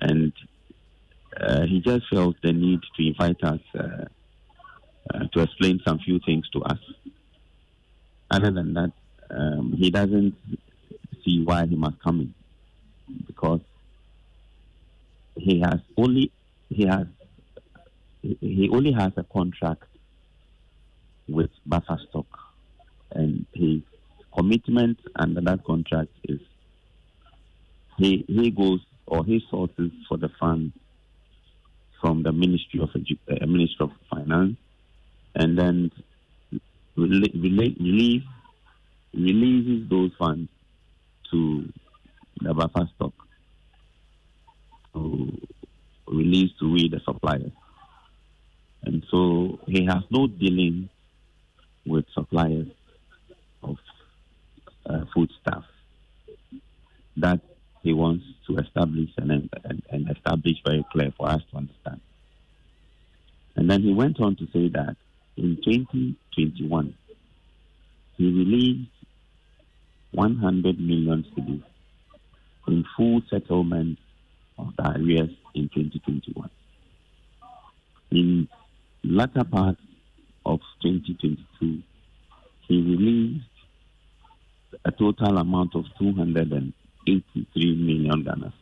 [0.00, 0.32] And
[1.36, 3.60] uh, he just felt the need to invite us
[5.32, 6.78] to explain some few things to us.
[8.30, 8.92] Other than that,
[9.30, 10.34] um, he doesn't
[11.24, 12.34] see why he must come in
[13.26, 13.60] because
[15.36, 16.30] he has only
[16.68, 17.06] he has
[18.40, 19.84] he only has a contract
[21.28, 22.26] with buffer stock
[23.12, 23.80] and his
[24.36, 26.40] commitment under that contract is
[27.96, 30.72] he he goes or he sources for the fund
[32.00, 34.56] from the Ministry of uh, Ministry of Finance
[35.34, 35.90] and then
[36.96, 38.22] release
[39.14, 40.50] releases those funds
[41.30, 41.72] to
[42.40, 42.88] the buffer
[44.94, 45.38] to
[46.06, 47.52] release to we the suppliers.
[48.84, 50.90] And so he has no dealing
[51.86, 52.68] with suppliers
[53.62, 53.76] of
[54.86, 55.64] uh, food stuff
[57.16, 57.40] that
[57.82, 62.00] he wants to establish and, and, and establish very clear for us to understand.
[63.56, 64.96] And then he went on to say that
[65.36, 66.94] in 2021,
[68.16, 68.90] he released
[70.12, 71.62] 100 million cedis
[72.68, 73.98] in full settlement
[74.58, 76.50] of the arrears in 2021.
[78.10, 78.48] In
[79.04, 79.76] latter part
[80.44, 81.82] of 2022,
[82.68, 83.44] he released
[84.84, 88.52] a total amount of 283 million Ghana.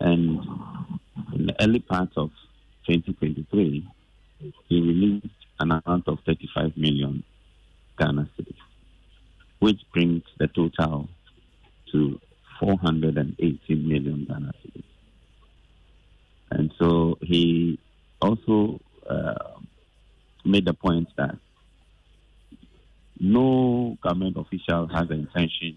[0.00, 0.40] And
[1.34, 2.30] in the early part of
[2.86, 3.86] 2023,
[4.68, 5.26] he released
[5.60, 7.24] an amount of 35 million
[7.98, 8.54] Ghana cedis
[9.58, 11.08] which brings the total
[11.92, 12.20] to
[12.60, 14.84] 480 million Ghana cedis.
[16.50, 17.78] And so he
[18.20, 19.58] also uh,
[20.44, 21.36] made the point that
[23.20, 25.76] no government official has the intention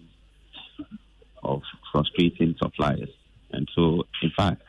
[1.42, 3.08] of frustrating suppliers.
[3.50, 4.62] And so, in fact,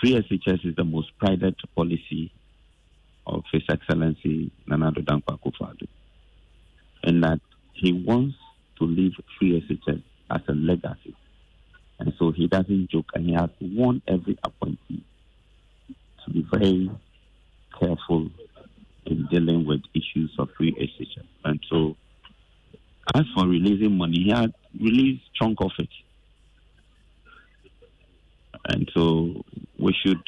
[0.00, 2.32] free SHS is the most prided policy
[3.26, 5.88] of His Excellency Nana Addo Dankwa
[7.02, 7.40] and that
[7.72, 8.36] he wants
[8.78, 11.14] to leave free SHS as a legacy.
[11.98, 15.04] And so he doesn't joke and he has warned every appointee
[16.24, 16.90] to be very
[17.78, 18.30] careful
[19.06, 21.26] in dealing with issues of free SHS.
[21.44, 21.96] And so
[23.14, 25.88] as for releasing money, he had released chunk of it.
[28.66, 29.44] And so
[29.78, 30.22] we should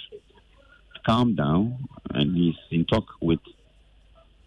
[1.07, 3.41] calm down and he's in talk with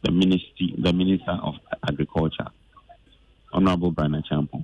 [0.04, 1.56] the ministry, the Minister of
[1.88, 2.48] Agriculture,
[3.52, 4.64] Honorable Brian Acheampong,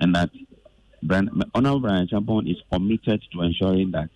[0.00, 0.30] and that
[1.02, 4.10] Brian, Honorable Brian Acheampong is committed to ensuring that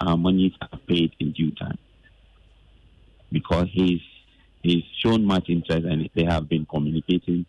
[0.00, 1.78] our monies are paid in due time
[3.30, 4.00] because he's
[4.62, 7.46] he's shown much interest and they have been communicating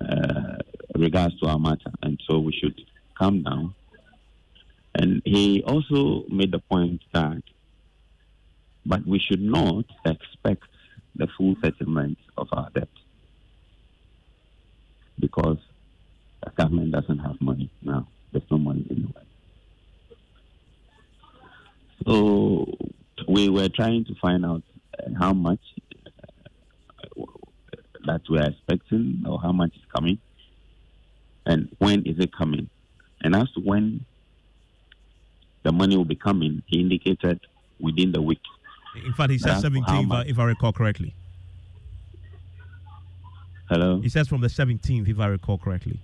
[0.00, 0.56] uh,
[0.94, 2.80] regards to our matter, and so we should
[3.18, 3.74] calm down.
[4.94, 7.42] And he also made the point that,
[8.84, 10.64] but we should not expect
[11.16, 12.88] the full settlement of our debt
[15.18, 15.58] because
[16.42, 18.06] the government doesn't have money now.
[18.32, 19.24] There's no money anywhere.
[22.06, 22.66] So
[23.28, 24.62] we were trying to find out
[24.98, 25.60] uh, how much
[27.16, 27.24] uh,
[28.06, 30.18] that we are expecting or how much is coming
[31.46, 32.68] and when is it coming.
[33.22, 34.04] And as to when
[35.62, 37.40] the money will be coming, he indicated
[37.80, 38.40] within the week.
[39.04, 41.14] In fact, he said 17th, if I, if I recall correctly.
[43.68, 44.00] Hello?
[44.00, 45.98] He says from the 17th, if I recall correctly.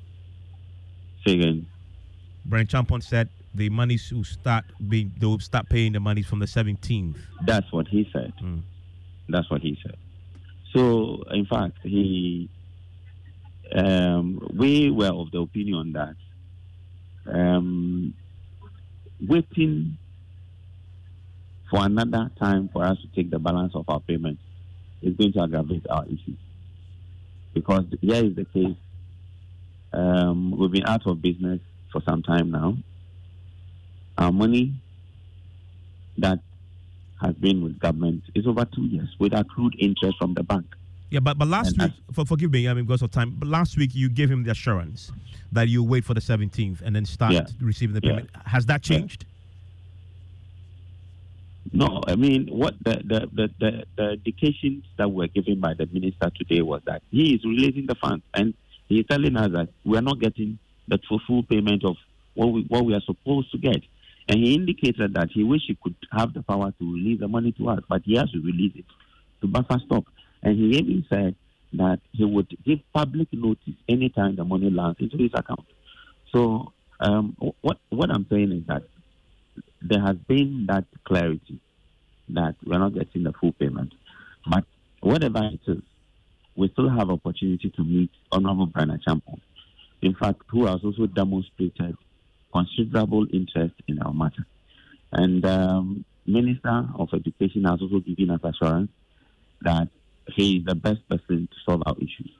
[1.27, 1.67] Say again.
[2.47, 6.39] Brian Acheampong said the monies will start being, they will start paying the monies from
[6.39, 7.17] the 17th.
[7.45, 8.33] That's what he said.
[8.43, 8.63] Mm.
[9.29, 9.97] That's what he said.
[10.75, 12.49] So, in fact, he,
[13.75, 16.15] um, we were of the opinion that
[17.27, 18.15] um,
[19.27, 19.99] waiting
[21.71, 24.39] for another time for us to take the balance of our payment
[25.03, 26.39] is going to aggravate our issues.
[27.55, 28.77] Because here is the case
[29.93, 32.77] Um, we've been out of business for some time now.
[34.19, 34.75] Our money
[36.19, 36.41] that
[37.21, 40.67] has been with government is over two years with accrued interest from the bank.
[41.11, 43.49] Yeah, but, but last And week, for, forgive me, I mean, because of time, but
[43.49, 45.11] last week you gave him the assurance
[45.53, 47.47] that you wait for the 17th and then start Yeah.
[47.61, 48.11] receiving the Yeah.
[48.11, 48.31] payment.
[48.47, 49.25] Has that changed?
[51.73, 55.85] No, I mean what the the, the, the the indications that were given by the
[55.93, 58.55] minister today was that he is releasing the funds and
[58.89, 61.97] he is telling us that we are not getting the full, full payment of
[62.33, 63.83] what we what we are supposed to get.
[64.29, 67.53] And he indicated that he wish he could have the power to release the money
[67.53, 68.85] to us, but he has to release it
[69.41, 70.05] to buffer stock.
[70.43, 71.35] And he even said
[71.75, 75.67] that he would give public notice anytime the money lands into his account.
[76.33, 78.83] So um, what what I'm saying is that
[79.81, 81.61] there has been that clarity
[82.31, 83.95] that we're not getting the full payment.
[84.49, 84.65] But
[85.01, 85.83] whatever it is,
[86.57, 89.41] we still have opportunity to meet Honorable Brian Acheampong.
[90.03, 91.97] In fact, who has also demonstrated
[92.53, 94.47] considerable interest in our matter.
[95.13, 98.91] And um, Minister of Education has also given us assurance
[99.63, 99.89] that
[100.35, 102.31] he is the best person to solve our issues.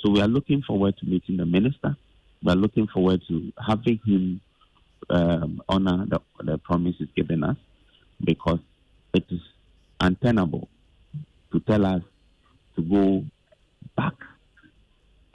[0.00, 1.96] So we are looking forward to meeting the minister.
[2.42, 4.40] We are looking forward to having him
[5.08, 7.56] um, honor the, the promise he's given us
[8.22, 8.60] because
[9.14, 9.40] it is
[10.00, 10.68] untenable
[11.52, 12.02] to tell us
[12.76, 13.24] to go
[13.96, 14.14] back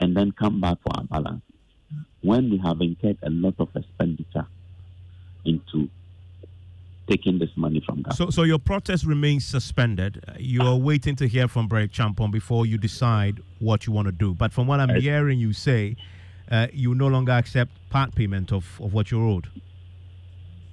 [0.00, 1.42] and then come back for our balance
[2.26, 4.46] when we have incurred a lot of expenditure
[5.44, 5.88] into
[7.08, 8.16] taking this money from government.
[8.16, 10.24] So, so your protest remains suspended.
[10.36, 14.12] You are waiting to hear from Brett Acheampong before you decide what you want to
[14.12, 14.34] do.
[14.34, 15.94] But from what I'm hearing you say,
[16.50, 19.46] uh, you no longer accept part payment of, of what you're owed.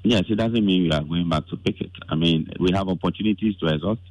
[0.04, 1.92] Yes, it doesn't mean we are going back to pick it.
[2.10, 4.02] I mean, we have opportunities to exhaust.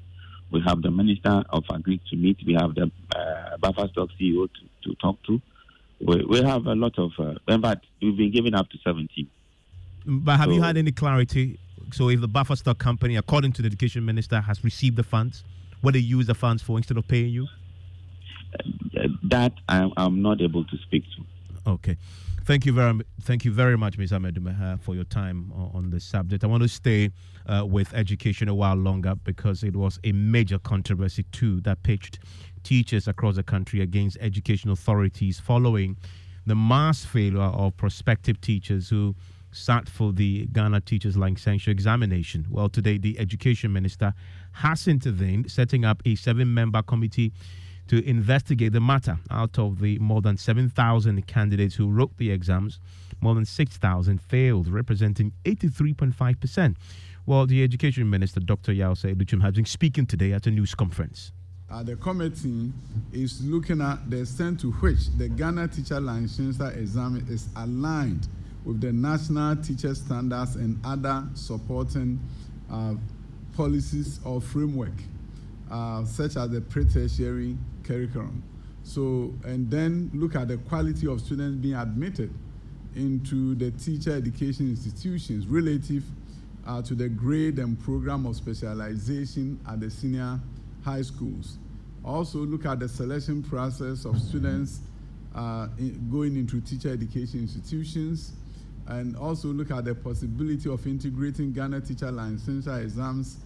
[0.53, 2.39] We have the Minister of Agri to meet.
[2.47, 5.43] We have the uh, Buffer Stock CEO to, to talk to.
[6.05, 9.29] We, we have a lot of, uh, in fact, we've been given up to 17.
[10.05, 11.59] But have you had any clarity?
[11.93, 15.45] So, if the buffer stock company, according to the education minister, has received the funds,
[15.81, 17.47] what do they use the funds for instead of paying you?
[18.99, 21.71] Uh, that I, I'm not able to speak to.
[21.71, 21.97] Okay.
[22.45, 24.13] Thank you very, thank you very much, Ms.
[24.13, 26.43] Ahmed Dumeha, for your time on this subject.
[26.43, 27.11] I want to stay
[27.47, 32.19] uh, with education a while longer because it was a major controversy too that pitched
[32.65, 35.97] teachers across the country against education authorities following
[36.45, 39.15] the mass failure of prospective teachers who
[39.53, 42.47] sat for the Ghana Teachers Licensure Examination.
[42.51, 44.15] Well, today the Education Minister
[44.51, 47.33] has intervened, setting up a seven-member committee
[47.93, 49.19] to investigate the matter.
[49.31, 52.81] Out of the more than 7,000 candidates who wrote the exams,
[53.21, 56.75] more than 6,000 failed, representing 83.5%.
[57.27, 58.73] Well, the Education Minister, Dr.
[58.73, 61.33] Yao Adutwum, has been speaking today at a news conference.
[61.71, 62.73] Uh, the committee
[63.13, 68.27] is looking at the extent to which the Ghana Teacher Licensure exam is aligned
[68.65, 72.19] with the national teacher standards and other supporting
[72.73, 72.95] uh,
[73.55, 74.95] policies or framework,
[75.71, 78.43] uh, such as the pre-tertiary curriculum.
[78.85, 82.33] So, and then look at the quality of students being admitted
[82.95, 86.05] into the teacher education institutions relative
[86.67, 90.41] uh, to the grade and program of specialization at the senior
[90.85, 91.59] high schools.
[92.05, 94.81] Also, look at the selection process of students
[95.35, 98.33] uh, in, going into teacher education institutions,
[98.89, 103.39] and also look at the possibility of integrating Ghana teacher licensure exams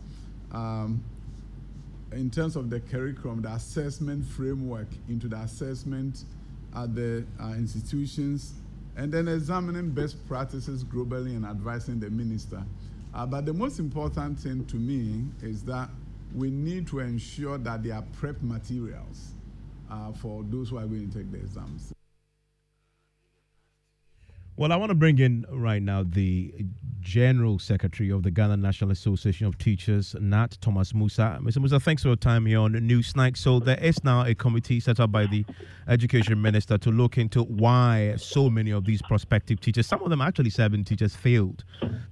[0.53, 1.05] um,
[2.13, 6.25] in terms of the curriculum, the assessment framework into the assessment
[6.75, 8.55] at the uh, institutions,
[8.97, 12.63] and then examining best practices globally and advising the minister.
[13.15, 15.89] Uh, but the most important thing to me is that
[16.35, 19.33] we need to ensure that there are prep materials
[19.91, 21.96] uh, for those who are going to take the exams.
[24.59, 26.51] Well, I want to bring in right now the
[27.01, 31.39] General Secretary of the Ghana National Association of Teachers, Nat Thomas Musa.
[31.43, 31.59] Mr.
[31.59, 33.37] Musa, thanks for your time here on New Newsnight.
[33.37, 35.45] So, there is now a committee set up by the
[35.89, 40.23] Education Minister to look into why so many of these prospective teachers, some of them
[40.23, 41.63] actually seven teachers, failed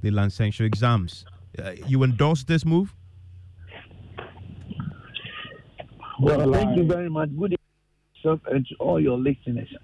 [0.02, 1.24] the licensure exams.
[1.58, 2.94] Uh, you endorse this move?
[6.20, 7.30] Well, thank you very much.
[7.38, 7.56] Good
[8.22, 9.74] evening, and to all your listeners.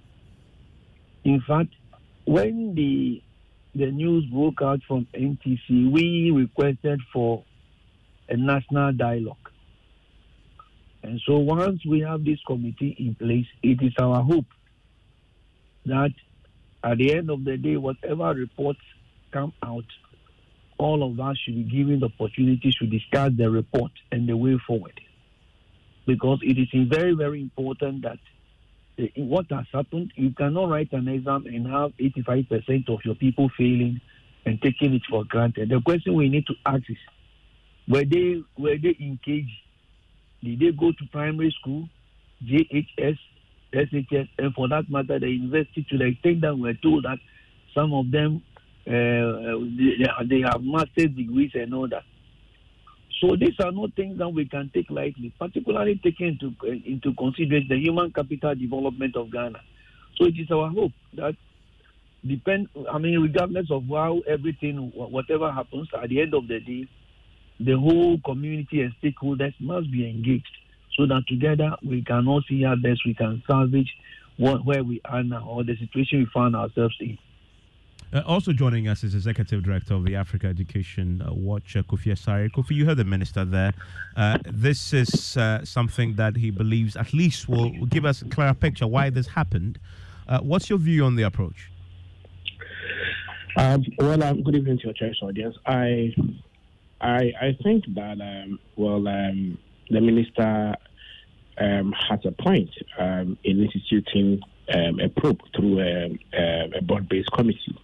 [1.25, 1.71] In fact,
[2.31, 3.21] when the
[3.75, 7.43] the news broke out from NTC, we requested for
[8.29, 9.51] a national dialogue.
[11.03, 14.47] And so once we have this committee in place, it is our hope
[15.87, 16.13] that
[16.85, 18.81] at the end of the day, whatever reports
[19.33, 19.87] come out,
[20.79, 24.57] all of us should be given the opportunity to discuss the report and the way
[24.69, 25.01] forward.
[26.07, 28.19] Because it is very, very important that
[29.17, 30.13] what has happened.
[30.17, 34.01] You cannot write an exam and have 85% of your people failing
[34.47, 35.71] and taking it for granted.
[35.71, 36.97] The question we need to ask is,
[37.89, 39.51] were they were they engaged?
[40.43, 41.89] Did they go to primary school,
[42.45, 43.19] JHS,
[43.73, 47.19] SHS, and for that matter, the university to the extent that we're told that
[47.75, 48.43] some of them
[48.87, 52.05] uh, they, they have master's degrees and all that.
[53.21, 56.55] So these are not things that we can take lightly, particularly taking into
[56.87, 59.61] into consideration the human capital development of Ghana.
[60.17, 61.35] So it is our hope that
[62.27, 62.69] depend.
[62.91, 66.89] I mean, regardless of how everything, whatever happens, at the end of the day,
[67.61, 70.57] the whole community and stakeholders must be engaged,
[70.97, 73.95] so that together we can all see how best we can salvage
[74.39, 77.19] what, where we are now or the situation we find ourselves in.
[78.13, 82.51] Uh, also joining us is Executive Director of the Africa Education Watch, uh, Kofi Asare.
[82.51, 83.73] Kofi, you heard the minister there.
[84.17, 88.53] Uh, this is uh, something that he believes at least will, give us a clearer
[88.55, 89.79] picture why this happened.
[90.27, 91.71] Uh, what's your view on the approach?
[93.57, 95.57] Um, well, um, good evening to your choice audience.
[95.67, 96.13] I,
[97.01, 99.57] I, I think that um, well, um,
[99.89, 100.75] the minister
[101.59, 106.19] um, has a point um, in instituting a probe through a,
[106.77, 107.77] a board-based committee.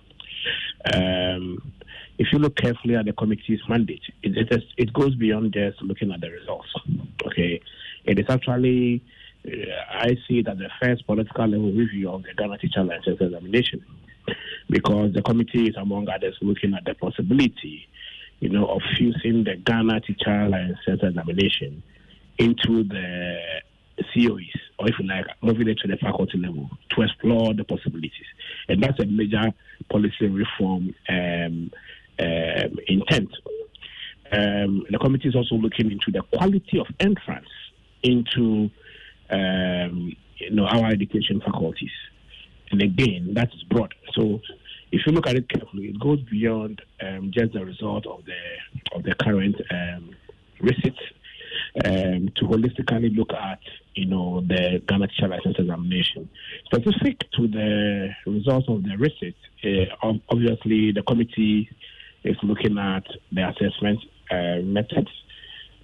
[0.95, 1.73] Um,
[2.19, 5.83] if you look carefully at the committee's mandate, it, it, is, it goes beyond just
[5.83, 6.69] looking at the results.
[7.27, 7.61] Okay,
[8.05, 9.03] it is actually
[9.47, 9.51] uh,
[9.91, 13.85] I see as the first political level review of the Ghana teacher license examination,
[14.71, 17.87] because the committee is among others looking at the possibility,
[18.41, 21.83] you know, of fusing the Ghana teacher license examination
[22.39, 23.39] into the
[24.15, 28.27] COEs, or if you like, moving it to the faculty level to explore the possibilities.
[28.69, 29.53] And that's a major
[29.91, 31.71] policy reform um,
[32.19, 33.31] um, intent.
[34.33, 37.49] Um, the committee is also looking into the quality of entrance
[38.03, 38.71] into
[39.31, 41.91] um, you know our education faculties.
[42.71, 43.95] And again, that is broad.
[44.15, 44.41] So
[44.93, 48.97] if you look at it carefully, it goes beyond um, just the result of the
[48.97, 50.11] of the current um,
[51.85, 53.61] um, to holistically look at,
[53.95, 56.29] you know, the Ghana Teacher License Examination.
[56.67, 61.69] Specific to the results of the research, uh, obviously the committee
[62.25, 65.11] is looking at the assessment uh, methods.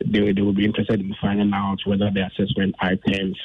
[0.05, 3.39] They, they will be interested in finding out whether the assessment items,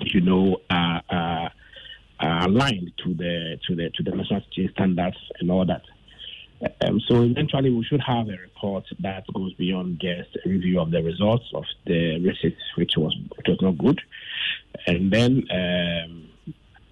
[0.00, 1.52] you know, are, are,
[2.20, 4.42] aligned to the to the to the national
[4.74, 5.82] standards and all that.
[6.80, 10.90] Um, so eventually, we should have a report that goes beyond just a review of
[10.90, 14.00] the results of the research, which was which was not good,
[14.86, 16.28] and then um,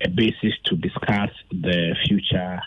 [0.02, 2.60] a basis to discuss the future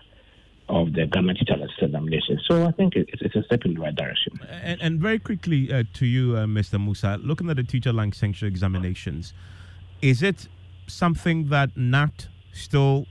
[0.70, 2.40] of the Ghana teacher examination.
[2.46, 4.40] So I think it's, it's, a step in the right direction.
[4.50, 6.84] And, and very quickly uh, to you, uh, Mr.
[6.84, 9.34] Musa, looking at the teacher license examinations,
[10.02, 10.48] is it
[10.88, 13.08] something that NAT still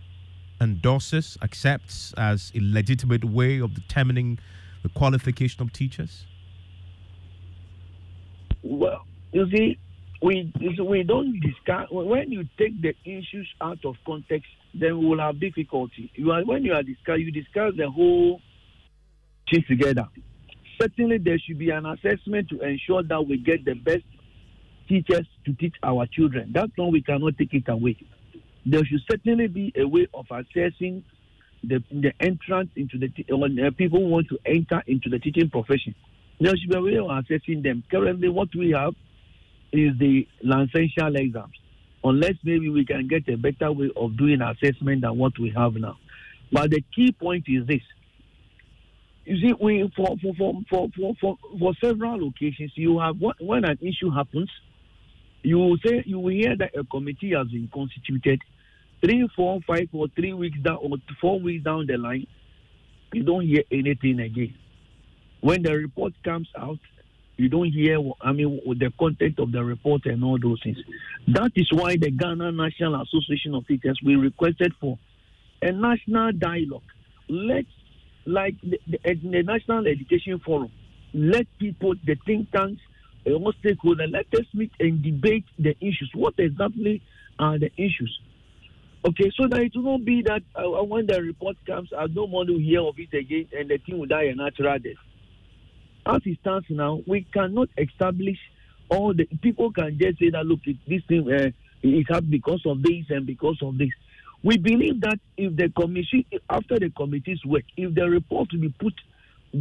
[0.62, 4.38] endorses, accepts as a legitimate way of determining
[4.82, 6.26] the qualification of teachers?
[8.62, 9.78] Well, you see,
[10.22, 15.18] we we don't discuss when you take the issues out of context, then we will
[15.18, 16.10] have difficulty.
[16.14, 18.40] You are when you are discuss you discuss the whole
[19.50, 20.08] thing together.
[20.80, 24.04] Certainly, there should be an assessment to ensure that we get the best
[24.88, 26.52] teachers to teach our children.
[26.52, 27.96] That's one we cannot take it away
[28.64, 31.04] there should certainly be a way of assessing
[31.64, 35.94] the, the entrance into the when uh, people want to enter into the teaching profession.
[36.40, 37.84] There should be a way of assessing them.
[37.90, 38.94] Currently, what we have
[39.72, 41.54] is the licensure exams.
[42.04, 45.74] Unless maybe we can get a better way of doing assessment than what we have
[45.74, 45.98] now.
[46.50, 47.80] But the key point is this.
[49.24, 53.78] You see, we for for for for for, for, several occasions, you have when an
[53.80, 54.50] issue happens,
[55.42, 58.40] you say you will hear that a committee has been constituted
[59.02, 62.26] three, four, five, or three weeks down or four weeks down the line,
[63.12, 64.54] you don't hear anything again.
[65.40, 66.78] When the report comes out,
[67.36, 70.78] you don't hear, I mean, the content of the report and all those things.
[71.28, 74.98] That is why the Ghana National Association of Teachers, we requested for
[75.60, 76.82] a national dialogue.
[77.28, 77.64] Let,
[78.26, 80.70] like the, the, the National Education Forum,
[81.12, 82.80] let people, the think tanks,
[83.26, 86.10] all stakeholders, let us meet and debate the issues.
[86.14, 87.02] What exactly
[87.38, 88.20] are the issues?
[89.04, 92.06] Okay, so that it will not be that uh, uh, when the report comes, I
[92.06, 94.92] don't want to hear of it again and the thing will die a natural death.
[96.06, 98.38] As it stands now, we cannot establish
[98.88, 101.50] all the people can just say that look, this thing uh,
[101.82, 103.90] is happened because of this and because of this.
[104.44, 108.68] We believe that if the commission, after the committee's work, if the report will be
[108.68, 108.94] put,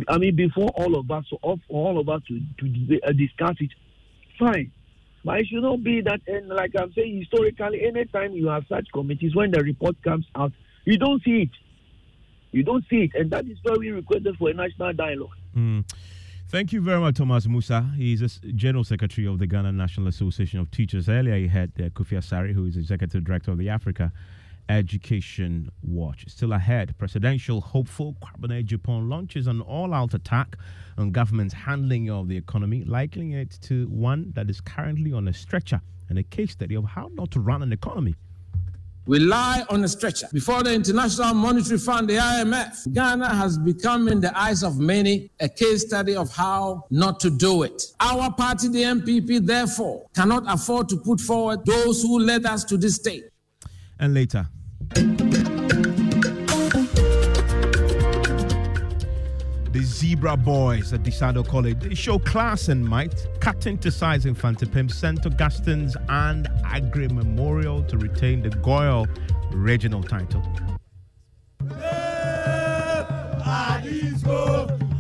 [0.07, 1.37] I mean, before all of us, so
[1.69, 3.71] all of us to, to uh, discuss it,
[4.39, 4.71] fine.
[5.23, 8.87] But it should not be that, and like I'm saying, historically, anytime you have such
[8.93, 10.51] committees, when the report comes out,
[10.85, 11.49] you don't see it.
[12.51, 13.11] You don't see it.
[13.13, 15.35] And that is why we requested for a national dialogue.
[15.55, 15.89] Mm.
[16.47, 17.91] Thank you very much, Thomas Musa.
[17.95, 21.07] He's a General Secretary of the Ghana National Association of Teachers.
[21.07, 24.11] Earlier, he had uh, Asare, who is Executive Director of the Africa
[24.70, 26.26] Education Watch.
[26.28, 30.57] Still ahead, presidential hopeful Kwabena Agyepong launches an all-out attack
[30.97, 35.34] on government's handling of the economy, likening it to one that is currently on a
[35.34, 38.16] stretcher and a case study of how not to run an economy.
[39.07, 40.28] We lie on a stretcher.
[40.32, 45.32] Before the International Monetary Fund, the IMF, Ghana has become, in the eyes of many,
[45.39, 47.82] a case study of how not to do it.
[47.99, 52.78] Our party, the NPP, therefore, cannot afford to put forward those who led us to
[52.78, 53.30] this state.
[54.01, 54.47] And later,
[59.71, 61.79] the Zebra Boys at Adisadel College.
[61.81, 65.23] They show class and might, cutting to size Mfantsipim, St.
[65.23, 69.05] Augustine's, and Aggrey Memorial to retain the Goyle
[69.51, 70.41] regional title.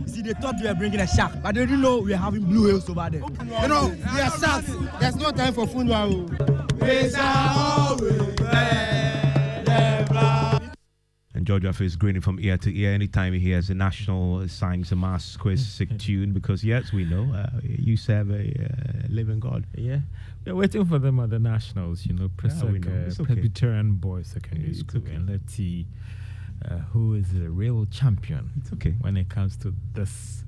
[0.05, 2.43] See, they thought we were bringing a shark, but they didn't know we were having
[2.43, 3.23] blue whales over there.
[3.23, 4.71] Oh, you know, we are sharks.
[4.99, 6.29] There's no time for funeral.
[6.81, 8.21] We shall always
[11.33, 14.91] And George Affe is grinning from ear to ear anytime he hears a national science
[14.91, 19.39] and maths quiz sick tune because, yes, we know uh, you serve a uh, living
[19.39, 19.65] God.
[19.75, 19.99] Yeah.
[20.45, 22.91] We're waiting for them at the nationals, you know, Presec, know.
[22.91, 23.33] uh, okay.
[23.33, 25.01] Presbyterian Boys Secondary It's School.
[25.01, 25.13] okay.
[25.15, 25.87] And let's see
[26.69, 28.93] uh, who is the real champion It's okay.
[29.01, 30.43] when it comes to this.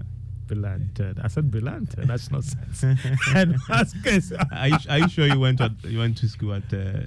[0.54, 1.20] Belanted.
[1.24, 2.08] I said Belanted.
[2.08, 2.84] That's not sense.
[3.36, 4.34] and Vasquez.
[4.52, 7.02] Are you, are you sure you went to, you went to school at, uh,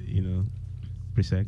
[0.00, 0.46] you know,
[1.14, 1.46] Presec?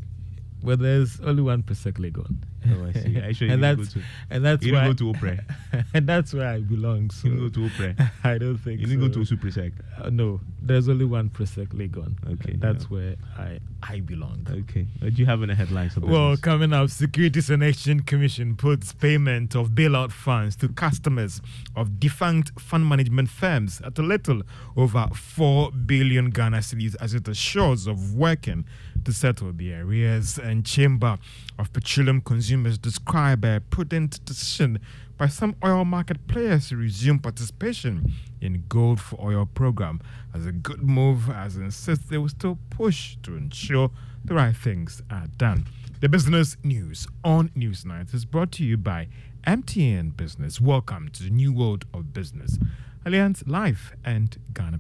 [0.62, 2.36] Well, there's only one Presec Legon.
[2.71, 2.93] Oh, I
[3.33, 3.45] see.
[3.45, 5.85] You and that's go to- and that's you why didn't go to Opre.
[5.95, 7.11] and that's where I belong.
[7.11, 8.11] So You didn't go to Opre.
[8.25, 9.09] I don't think You didn't so.
[9.09, 9.73] go to Usu Presec.
[10.01, 12.14] Uh, no, there's only one Presec Legon.
[12.35, 12.89] Okay, that's yeah.
[12.91, 14.47] where I I belong.
[14.51, 14.87] Okay.
[14.99, 18.93] What do you have in the headlines Well, coming up, Securities and Exchange Commission puts
[18.93, 21.41] payment of bailout funds to customers
[21.77, 24.43] of defunct fund management firms at a little
[24.77, 28.64] over 4 billion Ghana cedis as it assures of working
[29.05, 30.39] to settle the arrears.
[30.39, 31.19] And Chamber
[31.59, 34.79] of Petroleum Consumers describe a prudent decision
[35.17, 40.01] by some oil market players to resume participation in Gold for Oil program
[40.33, 43.91] as a good move, as insists they will still push to ensure
[44.25, 45.67] the right things are done.
[46.01, 49.09] The business news on Newsnight is brought to you by
[49.45, 50.61] MTN Business.
[50.61, 52.59] Welcome to the new world of business.
[53.05, 54.79] Alliance Life and Ghana.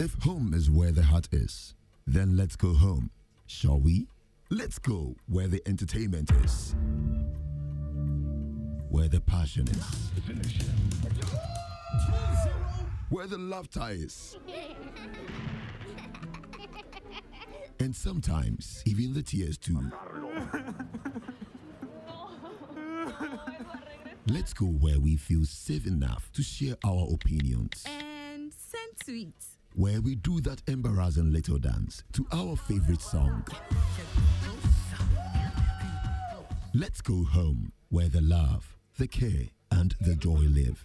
[0.00, 1.74] If home is where the heart is,
[2.04, 3.10] then let's go home,
[3.46, 4.08] shall we?
[4.48, 6.74] Let's go where the entertainment is,
[8.88, 9.84] where the passion is,
[13.08, 14.36] where the laughter is,
[17.80, 19.80] and sometimes even the tears too.
[24.28, 27.84] Let's go where we feel safe enough to share our opinions.
[27.86, 29.55] and send tweets.
[29.76, 33.44] Where we do that embarrassing little dance to our favorite song.
[36.74, 40.82] Let's go home where the love, the care, and the joy live.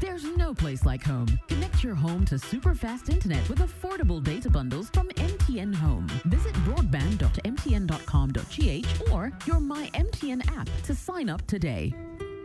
[0.00, 1.28] There's no place like home.
[1.48, 6.06] Connect your home to super fast internet with affordable data bundles from MTN Home.
[6.26, 11.94] Visit broadband.mtn.com.gh or your My MTN app to sign up today.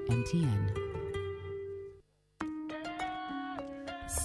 [0.07, 0.90] MTN.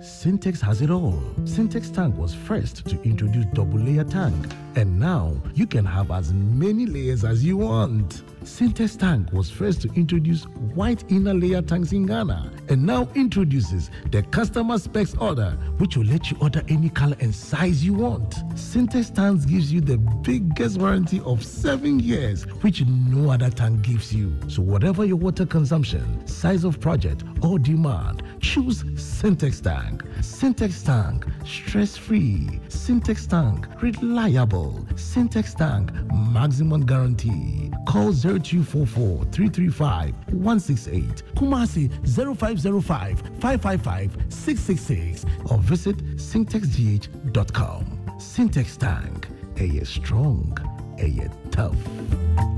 [0.00, 1.20] Syntex has it all.
[1.42, 4.46] Syntex tank was first to introduce double layer tank,
[4.76, 8.22] and now you can have as many layers as you want.
[8.44, 10.44] Syntex tank was first to introduce
[10.74, 16.06] white inner layer tanks in Ghana, and now introduces the customer specs order, which will
[16.06, 18.30] let you order any color and size you want.
[18.54, 24.14] Syntex tanks gives you the biggest warranty of seven years, which no other tank gives
[24.14, 24.32] you.
[24.46, 30.04] So whatever your water consumption, size of project, or demand, choose Syntex tank.
[30.20, 32.60] Syntex tank, stress-free.
[32.68, 34.86] Syntex tank, reliable.
[34.94, 35.90] Syntex tank,
[36.32, 37.70] maximum guarantee.
[37.86, 41.22] Call 0244 335 168.
[41.34, 47.84] Kumasi 0505 555 666 or visit syntexgh.com.
[48.18, 50.56] Syntex tank, a strong,
[50.98, 52.57] a tough.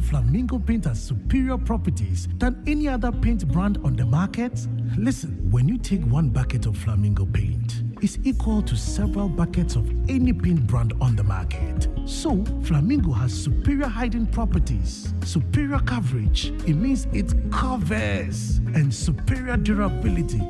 [0.00, 4.66] Flamingo Paint has superior properties than any other paint brand on the market?
[4.96, 9.88] Listen, when you take one bucket of Flamingo Paint, it's equal to several buckets of
[10.08, 11.88] any paint brand on the market.
[12.06, 20.40] So, Flamingo has superior hiding properties, superior coverage, it means it covers, and superior durability.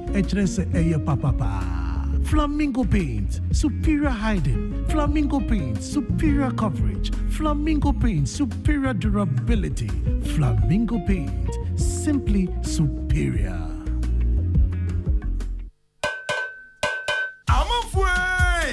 [0.98, 1.87] Papa.
[2.28, 4.84] Flamingo paint, superior hiding.
[4.88, 7.10] Flamingo paint, superior coverage.
[7.30, 9.88] Flamingo paint, superior durability.
[10.34, 13.68] Flamingo paint, simply superior.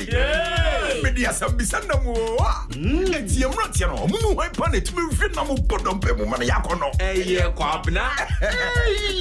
[0.06, 0.55] mede asɛm bisa
[1.88, 5.78] nam o a ɛtiɛ mmeranteɛ no ɔmo mu hwan pa na ɛtumi hwe nam bɔ
[5.84, 6.46] dɔmpɛ mu ma no.
[6.46, 8.04] Yɛakɔ no ɛyɛ kwabena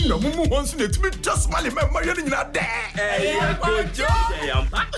[0.08, 2.64] na mo mu hɔ nso na ɛtumi twa somale ma mmayɛ no nyinaa dɛ
[2.94, 4.06] ɛyɛ kodwo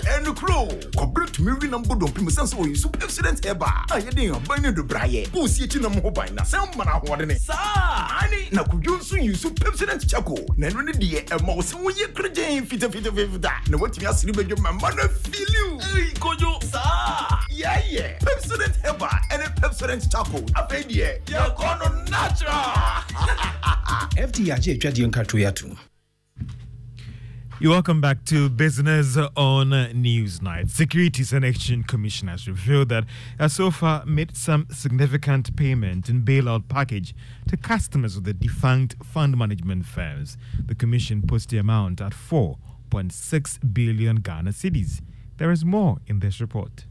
[0.05, 0.67] ɛno kuro
[0.97, 4.35] kɔberɛ tumi wi nam bɔ dɔmpɛ mu sɛn sɛ ɔyi so accident ɛba a yɛde
[4.35, 8.49] aban no dobraeɛ wosi akyi nam ho ban na sɛ ma no ahoɔdene saa ane
[8.51, 12.13] na kodwo nso yi so pepsident kyako na ɛno ne deɛ ɛma wo sɛ woyɛ
[12.13, 16.86] kragyen fitafitafita na woatumi asene bɛdwo ma mma no afiliw kodwo saa
[17.49, 22.73] yɛyɛ pepsodent heba ɛne pepsodent charcoal afei deɛ yɛkɔ no natural
[24.27, 25.77] fda agye atwadeɛ nkatoe ato
[27.59, 30.69] You're welcome back to Business on Newsnight.
[30.69, 33.05] Securities and Exchange Commission has revealed that
[33.39, 37.15] has so far made some significant payment in bailout package
[37.47, 40.37] to customers of the defunct fund management firms.
[40.63, 45.01] The commission puts the amount at 4.6 billion Ghana cedis.
[45.37, 46.85] There is more in this report.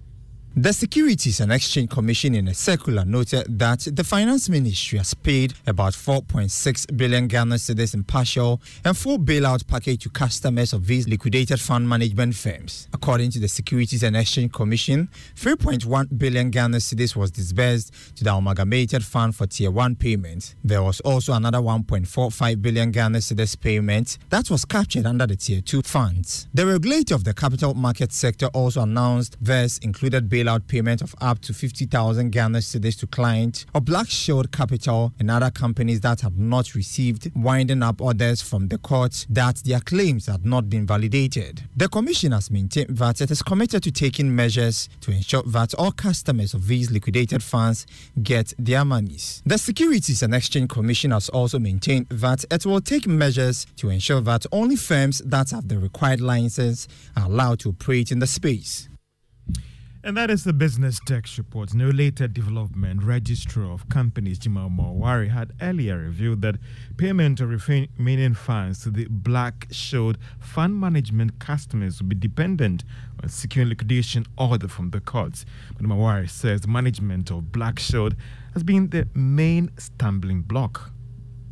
[0.59, 5.53] The Securities and Exchange Commission in a circular noted that the Finance Ministry has paid
[5.67, 11.07] about 4.6 billion Ghana cedis in partial and full bailout package to customers of these
[11.07, 12.89] liquidated fund management firms.
[12.95, 18.33] According to the Securities and Exchange Commission, 3.1 billion Ghana cedis was disbursed to the
[18.33, 20.55] amalgamated fund for tier 1 payments.
[20.65, 25.61] There was also another 1.45 billion Ghana cedis payment that was captured under the tier
[25.61, 26.49] 2 funds.
[26.55, 31.15] The regulator of the capital market sector also announced this included bailout bailout payment of
[31.21, 36.21] up to 50,000 Ghana cedis to clients of Black Shield Capital and other companies that
[36.21, 40.87] have not received winding up orders from the courts that their claims had not been
[40.87, 41.65] validated.
[41.77, 45.93] The Commission has maintained that it is committed to taking measures to ensure that all
[45.93, 47.87] customers of these liquidated funds
[48.23, 49.43] get their monies.
[49.47, 54.21] The Securities and Exchange Commission has also maintained that it will take measures to ensure
[54.23, 58.89] that only firms that have the required license are allowed to operate in the space.
[60.07, 61.75] And that is the business text report.
[61.75, 63.03] No later development.
[63.03, 66.55] Registrar of Companies Jemima Oware had earlier revealed that
[66.97, 72.85] payment of remaining funds to the Black Shield fund management customers will be dependent
[73.21, 75.45] on securing liquidation order from the courts.
[75.77, 78.15] But Mawari says management of Black Shield
[78.55, 80.93] has been the main stumbling block.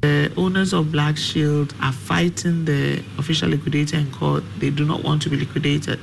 [0.04, 4.44] The owners of Black Shield are fighting the official liquidator in court.
[4.58, 5.98] They do not want to be liquidated.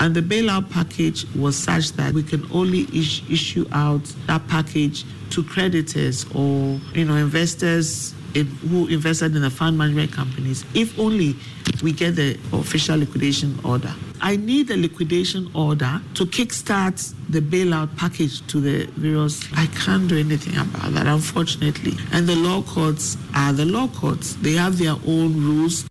[0.00, 5.04] And the bailout package was such that we can only is- issue out that package
[5.28, 10.98] to creditors or you know investors in, who invested in the fund management companies if
[10.98, 11.36] only
[11.82, 13.92] we get the official liquidation order.
[14.20, 19.42] I need a liquidation order to kickstart the bailout package to the various.
[19.54, 21.92] I can't do anything about that, unfortunately.
[22.12, 24.34] And the law courts are the law courts.
[24.36, 25.86] They have their own rules.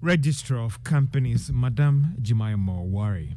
[0.00, 3.36] Registrar of Companies, Madam Jemima Oware.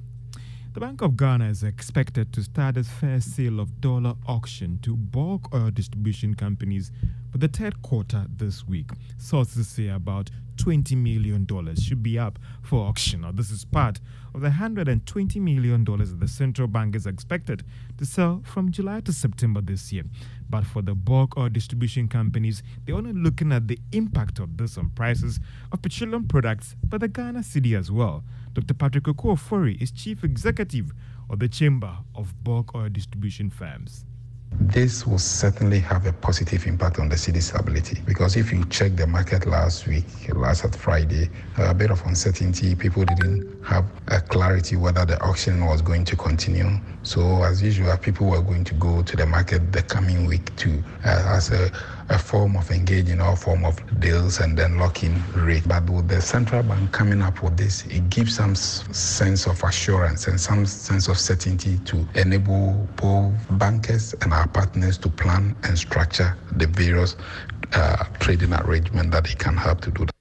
[0.74, 4.98] The Bank of Ghana is expected to start its first sale of dollar auction to
[4.98, 6.92] bulk oil distribution companies
[7.32, 8.90] for the third quarter this week.
[9.18, 13.22] Sources say about $20 million should be up for auction.
[13.22, 14.00] Now, this is part
[14.34, 17.64] of the $120 million that the central bank is expected
[17.98, 20.04] to sell from July to September this year.
[20.50, 24.78] But for the bulk or distribution companies, they're only looking at the impact of this
[24.78, 25.40] on prices
[25.72, 28.24] of petroleum products, but the Ghana cedi as well.
[28.54, 28.74] Dr.
[28.74, 30.92] Patrick Okoofori is chief executive
[31.30, 34.06] of the Chamber of Bulk Oil Distribution Firms.
[34.52, 38.96] This will certainly have a positive impact on the cedi's stability because if you check
[38.96, 42.76] the market last week, last Friday, a bit of uncertainty.
[42.76, 46.80] People didn't have a clarity whether the auction was going to continue.
[47.06, 50.84] So, as usual, people were going to go to the market the coming week too,
[51.06, 51.72] uh, as a
[52.10, 55.68] a form of engaging all form of deals and then locking rate.
[55.68, 60.28] But with the central bank coming up with this, it gives some sense of assurance
[60.28, 65.78] and some sense of certainty to enable both bankers and our partners to plan and
[65.78, 67.16] structure the various
[67.74, 70.15] uh, trading arrangement that they can help to do that.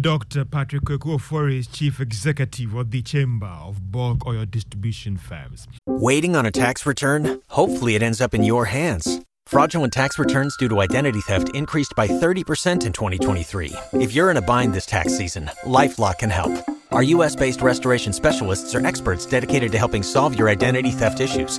[0.00, 0.46] Dr.
[0.46, 5.68] Patrick Okoofori is Chief Executive of the Chamber of Bulk Oil Distribution Firms.
[5.86, 7.40] Waiting on a tax return?
[7.48, 9.20] Hopefully, it ends up in your hands.
[9.46, 13.74] Fraudulent tax returns due to identity theft increased by 30% in 2023.
[13.94, 16.52] If you're in a bind this tax season, LifeLock can help.
[16.90, 17.36] Our U.S.
[17.36, 21.58] based restoration specialists are experts dedicated to helping solve your identity theft issues.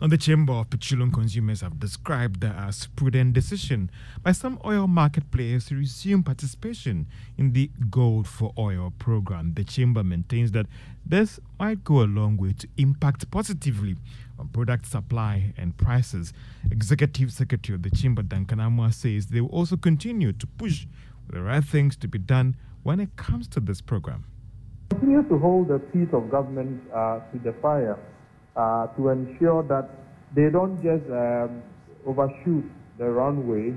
[0.00, 3.90] Now, the Chamber of Petroleum Consumers have described the as prudent decision
[4.22, 9.52] by some oil market players to resume participation in the Gold for Oil program.
[9.52, 10.64] The Chamber maintains that
[11.04, 13.96] this might go a long way to impact positively
[14.38, 16.32] on product supply and prices.
[16.70, 20.86] Executive Secretary of the Chamber, Duncan Amoah, says they will also continue to push
[21.26, 24.24] for the right things to be done when it comes to this program.
[24.88, 27.98] Continue to hold the feet of government uh, to the fire
[28.56, 29.88] uh, to ensure that
[30.34, 31.62] they don't just um,
[32.06, 32.64] overshoot
[32.98, 33.74] the runway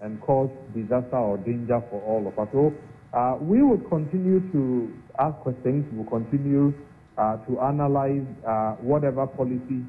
[0.00, 2.48] and cause disaster or danger for all of us.
[2.52, 2.72] So
[3.12, 5.86] uh, we will continue to ask questions.
[5.92, 6.74] We'll continue
[7.16, 9.82] uh, to analyze uh, whatever policy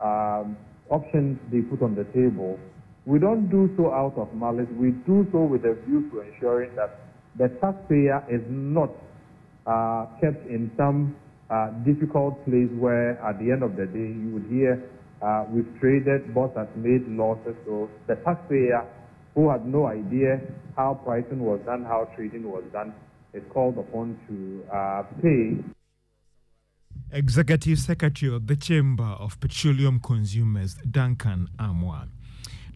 [0.00, 0.56] um,
[0.90, 2.58] options they put on the table.
[3.06, 4.68] We don't do so out of malice.
[4.78, 6.98] We do so with a view to ensuring that
[7.38, 8.90] the taxpayer is not
[9.66, 11.16] uh, kept in some
[11.52, 14.82] uh, difficult place where at the end of the day you would hear
[15.22, 17.54] uh, we've traded, boss has made losses.
[17.64, 18.84] So the taxpayer
[19.34, 20.40] who had no idea
[20.76, 22.92] how pricing was done, how trading was done,
[23.32, 25.62] is called upon to uh, pay.
[27.12, 31.48] Executive Secretary of the Chamber of Petroleum Consumers, Duncan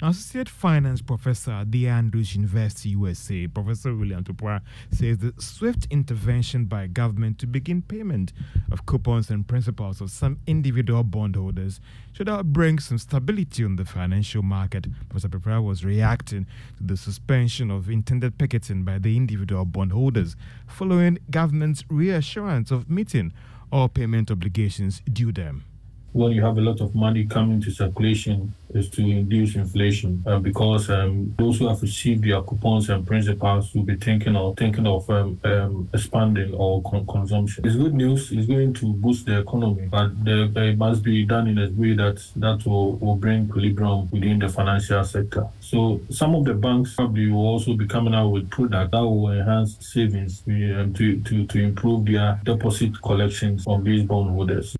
[0.03, 6.67] Associate Finance Professor at the Andrews University, USA, Professor William Tupua, says the swift intervention
[6.67, 8.35] by government to begin payment
[8.71, 11.81] of coupons and principals of some individual bondholders
[12.13, 14.87] should help bring some stability on the financial market.
[15.09, 16.45] Professor Tupua was reacting
[16.77, 20.37] to the suspension of intended picketing by the individual bondholders
[20.67, 23.33] following government's reassurance of meeting
[23.73, 25.65] all payment obligations due them
[26.17, 30.39] when you have a lot of money coming to circulation is to induce inflation uh,
[30.39, 34.87] because um, those who have received their coupons and principals will be thinking of thinking
[34.87, 37.67] of um, um, expanding or con- consumption.
[37.67, 38.33] It's good news.
[38.33, 41.95] It's going to boost the economy, but the, it must be done in a way
[41.95, 45.47] that that will, will bring equilibrium within the financial sector.
[45.61, 49.31] So some of the banks probably will also be coming out with products that will
[49.31, 54.76] enhance savings um, to, to, to improve their deposit collections from these bondholders.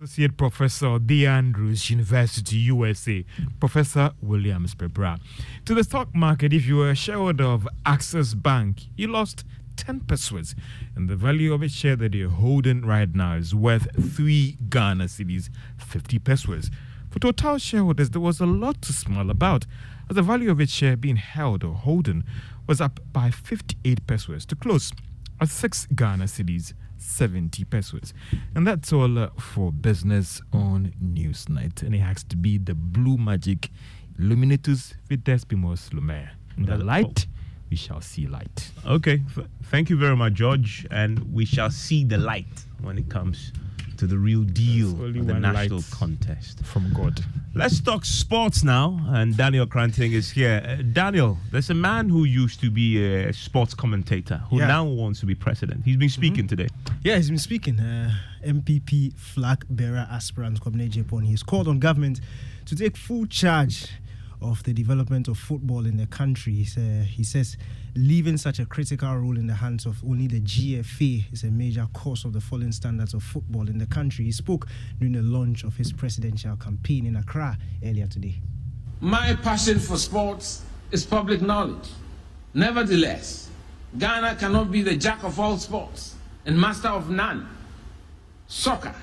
[0.00, 1.26] Associate Professor D.
[1.26, 3.24] Andrews, University, USA,
[3.58, 5.18] Professor Williams Pepra.
[5.64, 9.44] To the stock market, if you were a shareholder of Access Bank, you lost
[9.74, 10.54] 10 pesewas,
[10.94, 15.06] and the value of a share that you're holding right now is worth 3 Ghana
[15.06, 16.70] cedis, 50 pesewas.
[17.10, 19.66] For Total shareholders, there was a lot to smile about,
[20.08, 22.22] as the value of its share being held or holding
[22.68, 24.92] was up by 58 pesewas to close
[25.40, 28.12] at 6 Ghana cedis, 70 pesewas.
[28.54, 31.82] And that's all uh, for business on Newsnight.
[31.82, 33.70] And it has to be the Blue Magic
[34.18, 34.74] Lumine Tuo
[35.08, 36.28] Videbimus Lumen.
[36.58, 37.26] The light
[37.70, 38.72] we shall see light.
[38.86, 40.86] Okay, f- thank you very much, George.
[40.90, 43.52] And we shall see the light when it comes
[43.98, 46.64] to the real deal of the national contest.
[46.64, 47.20] From God.
[47.54, 49.00] Let's talk sports now.
[49.08, 50.62] And Daniel Cranting is here.
[50.64, 54.68] Uh, Daniel, there's a man who used to be a sports commentator who Yeah.
[54.68, 55.84] now wants to be president.
[55.84, 56.68] He's been speaking today.
[57.02, 57.80] Yeah, he's been speaking.
[57.80, 61.24] Uh, NPP flag bearer aspirant Kwabena Agyepong.
[61.26, 62.20] He's called on government
[62.66, 63.88] to take full charge
[64.40, 66.52] of the development of football in the country.
[66.54, 67.56] He's, uh, he says
[67.98, 71.84] leaving such a critical role in the hands of only the GFA is a major
[71.92, 74.24] cause of the falling standards of football in the country.
[74.24, 74.68] He spoke
[75.00, 78.36] during the launch of his presidential campaign in Accra earlier today.
[79.00, 81.88] My passion for sports is public knowledge.
[82.54, 83.50] Nevertheless,
[83.98, 86.14] Ghana cannot be the jack of all sports
[86.46, 87.48] and master of none.
[88.46, 88.94] Soccer,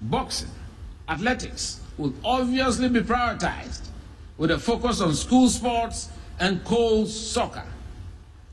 [0.00, 0.50] boxing,
[1.08, 3.86] athletics will obviously be prioritized
[4.38, 6.08] with a focus on school sports
[6.40, 7.64] and cold soccer.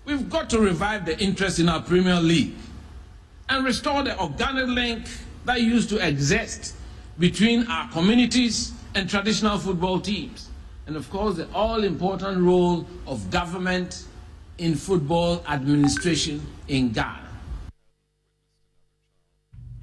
[0.05, 2.53] We've got to revive the interest in our Premier League
[3.49, 5.07] and restore the organic link
[5.45, 6.75] that used to exist
[7.17, 10.49] between our communities and traditional football teams.
[10.85, 14.05] And of course, the all important role of government
[14.59, 17.19] in football administration in Ghana.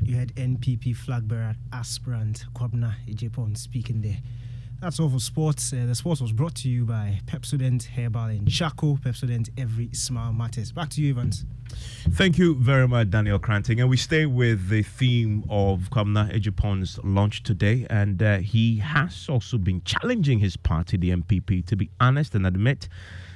[0.02, 4.18] You had NPP flag bearer aspirant Kwabena Agyepong speaking there.
[4.82, 5.72] That's all for sports.
[5.72, 8.96] Uh, the sports was brought to you by Pepsodent Herbal and Charcoal.
[8.96, 10.72] Pepsodent, every smile matters.
[10.72, 11.44] Back to you, Evans.
[12.10, 13.78] Thank you very much, Daniel Cranting.
[13.78, 17.86] And we stay with the theme of Kwabena Agyepong's launch today.
[17.90, 22.44] And uh, he has also been challenging his party, the NPP, to be honest and
[22.44, 22.88] admit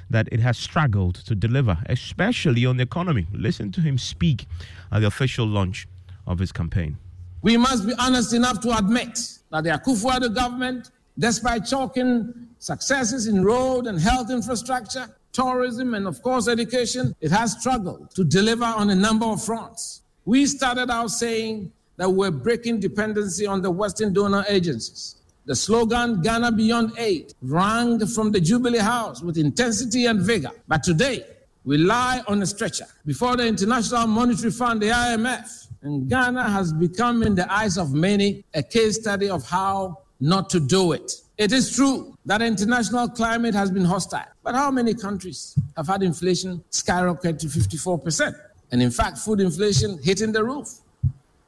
[0.09, 3.25] that it has struggled to deliver, especially on the economy.
[3.31, 4.47] Listen to him speak
[4.91, 5.87] at the official launch
[6.27, 6.97] of his campaign.
[7.41, 9.17] We must be honest enough to admit
[9.49, 16.21] that the Akufo-Addo government, despite chalking successes in road and health infrastructure, tourism, and of
[16.21, 20.01] course education, it has struggled to deliver on a number of fronts.
[20.25, 25.15] We started out saying that we're breaking dependency on the Western donor agencies.
[25.45, 30.51] The slogan Ghana Beyond Aid rang from the Jubilee House with intensity and vigor.
[30.67, 31.25] But today,
[31.63, 35.67] we lie on a stretcher before the International Monetary Fund, the IMF.
[35.83, 40.49] And Ghana has become, in the eyes of many, a case study of how not
[40.51, 41.11] to do it.
[41.37, 46.01] It is true that international climate has been hostile, but how many countries have had
[46.01, 48.35] inflation skyrocket to 54%?
[48.71, 50.69] And in fact, food inflation hitting the roof.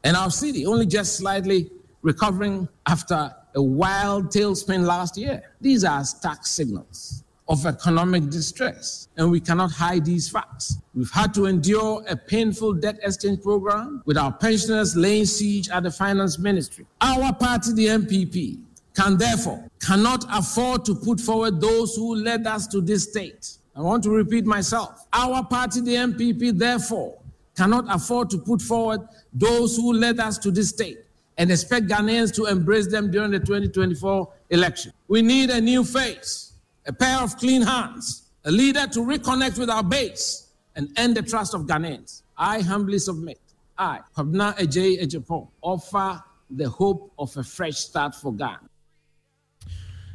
[0.03, 1.69] And our cedi only just slightly
[2.01, 5.41] recovering after a wild tailspin last year.
[5.59, 10.77] These are stark signals of economic distress, and we cannot hide these facts.
[10.93, 15.83] We've had to endure a painful debt exchange program with our pensioners laying siege at
[15.83, 16.85] the finance ministry.
[17.01, 18.59] Our party, the NPP,
[18.95, 23.57] can therefore cannot afford to put forward those who led us to this state.
[23.75, 25.07] I want to repeat myself.
[25.13, 27.17] Our party, the NPP, therefore
[27.55, 29.01] cannot afford to put forward
[29.33, 30.99] those who led us to this state
[31.37, 34.91] and expect Ghanaians to embrace them during the 2024 election.
[35.07, 36.48] We need a new face,
[36.85, 41.21] a pair of clean hands, a leader to reconnect with our base and end the
[41.21, 42.23] trust of Ghanaians.
[42.37, 43.39] I humbly submit,
[43.77, 48.69] I, Kwabena Agyei Agyepong, offer the hope of a fresh start for Ghana.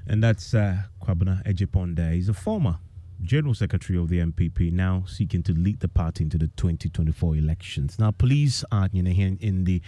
[0.06, 2.12] And that's uh, Kwabena Agyepong there.
[2.12, 2.78] He's a former
[3.24, 7.98] General Secretary of the NPP, now seeking to lead the party into the 2024 elections.
[7.98, 9.80] Now, police are you know, in the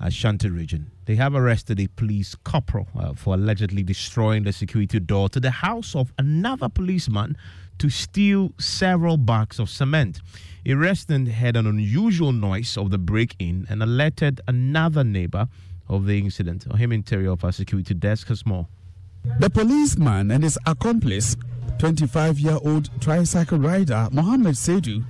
[0.00, 0.90] Ashanti region.
[1.04, 5.50] They have arrested a police corporal uh, for allegedly destroying the security door to the
[5.50, 7.36] house of another policeman
[7.78, 10.20] to steal several bags of cement.
[10.66, 15.48] A resident heard an unusual noise of the break in and alerted another neighbor
[15.88, 16.66] of the incident.
[16.70, 18.66] Or him interior of our security desk has more.
[19.38, 21.36] The policeman and his accomplice,
[21.78, 25.04] 25 year old tricycle rider Mohammed Seidu,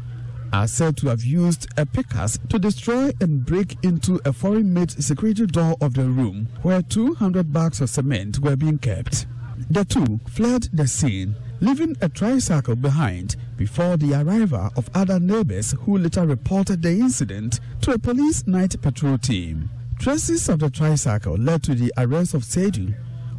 [0.52, 4.90] are said to have used a pickaxe to destroy and break into a foreign made
[4.90, 9.26] security door of the room where 200 bags of cement were being kept.
[9.70, 15.74] The two fled the scene, leaving a tricycle behind before the arrival of other neighbors
[15.80, 19.70] who later reported the incident to a police night patrol team.
[19.98, 22.94] Traces of the tricycle led to the arrest of Seidu,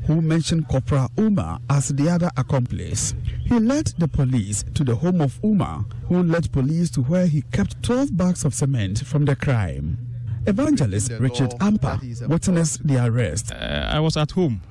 [0.07, 3.13] who mentioned Corporal Umar as the other accomplice.
[3.45, 7.41] He led the police to the home of Umar, who led police to where he
[7.51, 9.97] kept 12 bags of cement from the crime.
[10.45, 13.51] Evangelist Richard Ampa witnessed the arrest.
[13.53, 14.61] Uh, I was at home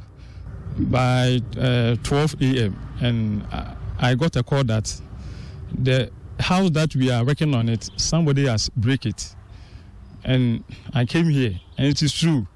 [0.78, 2.76] by uh, 12 a.m.
[3.00, 5.00] and I- I got a call that
[5.78, 6.10] the
[6.40, 9.34] house that we are working on it, somebody has break it,
[10.24, 12.48] and I came here, and it is true.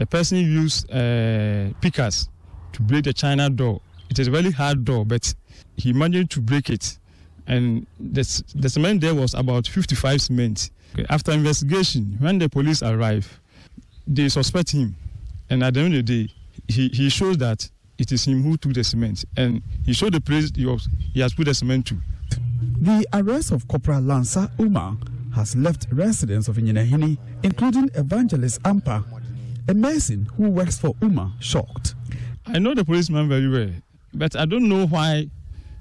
[0.00, 2.30] The person used uh, pickers
[2.72, 3.82] to break the China door.
[4.08, 5.34] It is a very hard door, but
[5.76, 6.98] he managed to break it.
[7.46, 8.22] and the,
[8.54, 10.70] the cement there was about 55 cement.
[10.94, 13.40] Okay, After investigation, when the police arrive,
[14.06, 14.96] they suspect him,
[15.50, 16.32] and at the end of the day,
[16.66, 20.20] he, he shows that it is him who took the cement, and he showed the
[20.22, 21.96] place he, was, he has put the cement to.
[22.80, 24.96] The arrest of Corporal Lansa Umar
[25.34, 29.04] has left residents of Nyinahini, including evangelist Ampa,
[29.70, 31.94] a mason who works for Umar shocked.
[32.46, 33.70] I know the policeman very well,
[34.12, 35.28] but I don't know why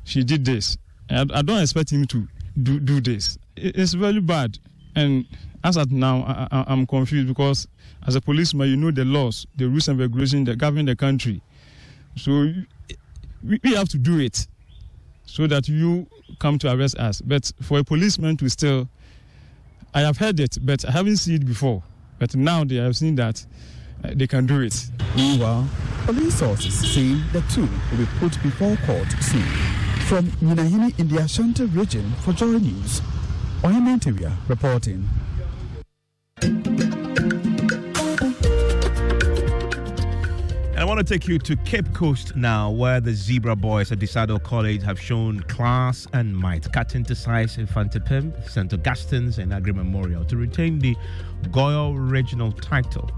[0.04, 0.78] she did this.
[1.10, 2.28] I, don't expect him to
[2.62, 3.38] do, do this.
[3.56, 4.60] It- it's very bad.
[4.96, 5.26] And
[5.64, 7.68] as at now, I, I'm confused because
[8.06, 11.42] as a policeman, you know the laws, the rules and regulations that govern the country.
[12.16, 12.54] So
[13.44, 14.48] we, we have to do it
[15.26, 16.08] so that you
[16.40, 17.22] come to arrest us.
[17.22, 18.88] But for a policeman to still,
[19.96, 21.82] I have heard it, but I haven't seen it before.
[22.20, 23.44] But now they have seen that
[24.04, 24.88] uh, they can do it.
[25.16, 25.68] Meanwhile,
[26.06, 29.44] police sources say the two will be put before court soon.
[30.08, 33.02] From Nyinahini in the Ashanti region for Joy News,
[33.62, 35.08] Oyema Interior reporting.
[40.80, 44.42] And I want to take you to Cape Coast now, where the Zebra Boys Adisadel
[44.42, 48.72] College have shown class and might, cutting to size Mfantsipim, St.
[48.74, 50.96] Augustine's, and Aggrey Memorial to retain the
[51.52, 53.12] Goyo Regional title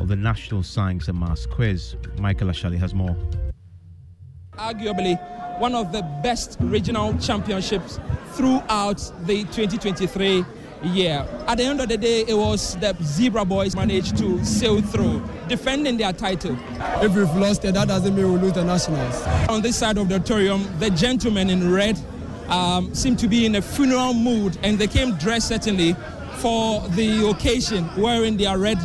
[0.00, 1.96] of the National Science and Maths Quiz.
[2.18, 3.16] Michael Ashali has more.
[4.58, 5.18] arguably
[5.58, 7.98] one of the best regional championships
[8.32, 10.44] throughout the 2023
[10.82, 11.26] year.
[11.46, 15.22] At the end of the day, it was the Zebra Boys managed to sail through,
[15.48, 16.56] defending their title.
[17.02, 19.22] If we've lost it, that doesn't mean we lose the nationals.
[19.48, 21.98] On this side of the auditorium, the gentlemen in red
[22.48, 25.94] um, seem to be in a funeral mood, and they came dressed certainly
[26.36, 28.78] for the occasion, wearing their red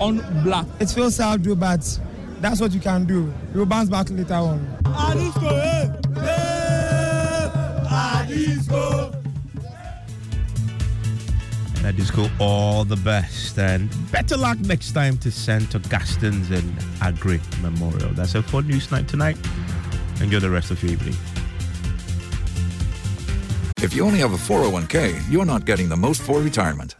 [0.00, 0.66] on black.
[0.80, 2.00] It feels sad, though, but
[2.40, 3.32] that's what you can do.
[3.54, 4.66] You'll bounce back later on.
[4.86, 5.90] Eh?
[6.16, 6.68] Eh,
[11.84, 15.74] and Adisco, all the best and better luck next time to St.
[15.74, 18.10] Augustine's and Aggrey Memorial.
[18.10, 19.38] That's it for News Night tonight.
[20.20, 21.14] Enjoy the rest of your evening.
[23.80, 26.96] If you only have a 401k, you're not getting the most for retirement.